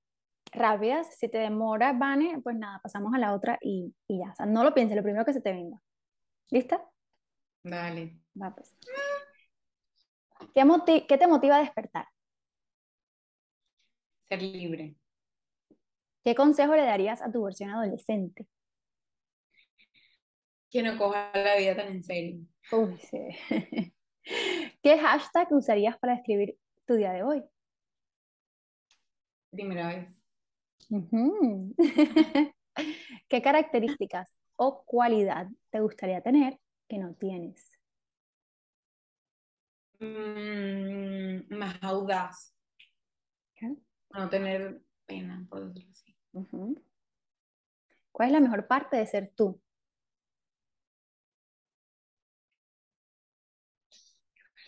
[0.51, 1.07] rápidas.
[1.17, 4.31] Si te demora, Vane, pues nada, pasamos a la otra y, y ya.
[4.31, 5.77] O sea, no lo pienses, lo primero que se te venga.
[6.49, 6.83] ¿Lista?
[7.63, 8.17] Dale.
[8.41, 8.75] Va, pues.
[10.53, 12.07] ¿Qué, ¿Qué te motiva a despertar?
[14.29, 14.95] Ser libre.
[16.23, 18.47] ¿Qué consejo le darías a tu versión adolescente?
[20.69, 22.39] Que no coja la vida tan en serio.
[22.71, 23.29] Uy, sí.
[24.83, 27.43] ¿Qué hashtag usarías para escribir tu día de hoy?
[29.51, 30.26] Primera vez.
[33.29, 37.77] ¿Qué características o cualidad te gustaría tener que no tienes?
[39.99, 42.53] Mm, más audaz.
[44.13, 46.15] No tener pena, por decirlo así.
[48.11, 49.61] ¿Cuál es la mejor parte de ser tú?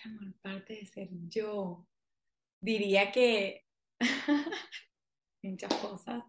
[0.04, 1.88] La mejor parte de ser yo.
[2.60, 3.66] Diría que
[5.44, 6.24] muchas cosas,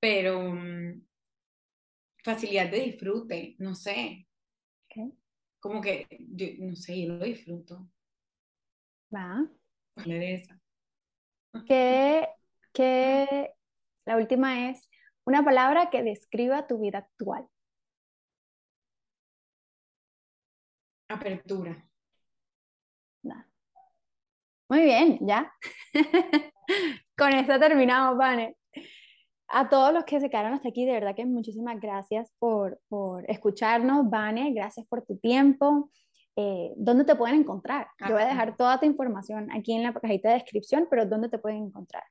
[0.00, 1.02] pero mm,
[2.24, 4.26] facilidad de disfrute, no sé.
[5.60, 7.88] Como que, yo, no sé, yo lo disfruto.
[9.14, 9.46] Va.
[11.66, 12.28] ¿Qué,
[12.72, 13.54] qué,
[14.04, 14.90] la última es
[15.24, 17.48] una palabra que describa tu vida actual?
[21.08, 21.88] Apertura.
[24.68, 25.52] Muy bien, ya.
[27.16, 28.56] Con esto terminamos, Vane.
[29.48, 33.28] A todos los que se quedaron hasta aquí, de verdad que muchísimas gracias por, por
[33.30, 34.52] escucharnos, Vane.
[34.52, 35.90] Gracias por tu tiempo.
[36.36, 37.86] Eh, ¿Dónde te pueden encontrar?
[38.00, 41.28] Yo voy a dejar toda tu información aquí en la cajita de descripción, pero ¿dónde
[41.28, 42.02] te pueden encontrar?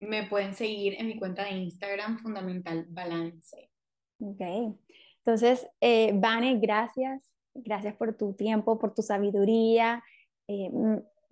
[0.00, 3.70] Me pueden seguir en mi cuenta de Instagram, Fundamental Balance.
[4.18, 4.76] Ok.
[5.18, 7.30] Entonces, eh, Vane, gracias.
[7.54, 10.02] Gracias por tu tiempo, por tu sabiduría.
[10.46, 10.70] Eh,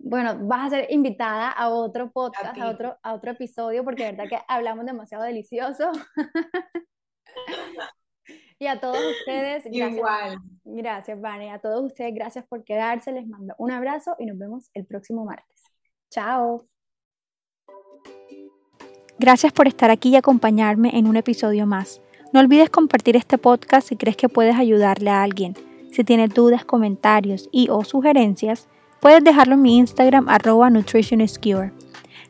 [0.03, 4.11] bueno, vas a ser invitada a otro podcast, a, otro, a otro episodio, porque de
[4.11, 5.91] verdad que hablamos demasiado delicioso.
[8.59, 9.93] y a todos ustedes, gracias.
[9.93, 10.39] Igual.
[10.65, 11.51] Gracias, Vane.
[11.51, 13.13] A todos ustedes, gracias por quedarse.
[13.13, 15.63] Les mando un abrazo y nos vemos el próximo martes.
[16.11, 16.67] Chao.
[19.17, 22.01] Gracias por estar aquí y acompañarme en un episodio más.
[22.33, 25.55] No olvides compartir este podcast si crees que puedes ayudarle a alguien.
[25.93, 28.67] Si tienes dudas, comentarios y o sugerencias,
[29.03, 31.73] Puedes dejarlo en mi Instagram arroba nutritioniscure.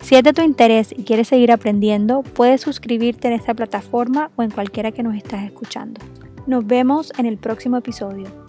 [0.01, 4.41] Si es de tu interés y quieres seguir aprendiendo, puedes suscribirte en esta plataforma o
[4.41, 6.01] en cualquiera que nos estás escuchando.
[6.47, 8.42] Nos vemos en el próximo episodio.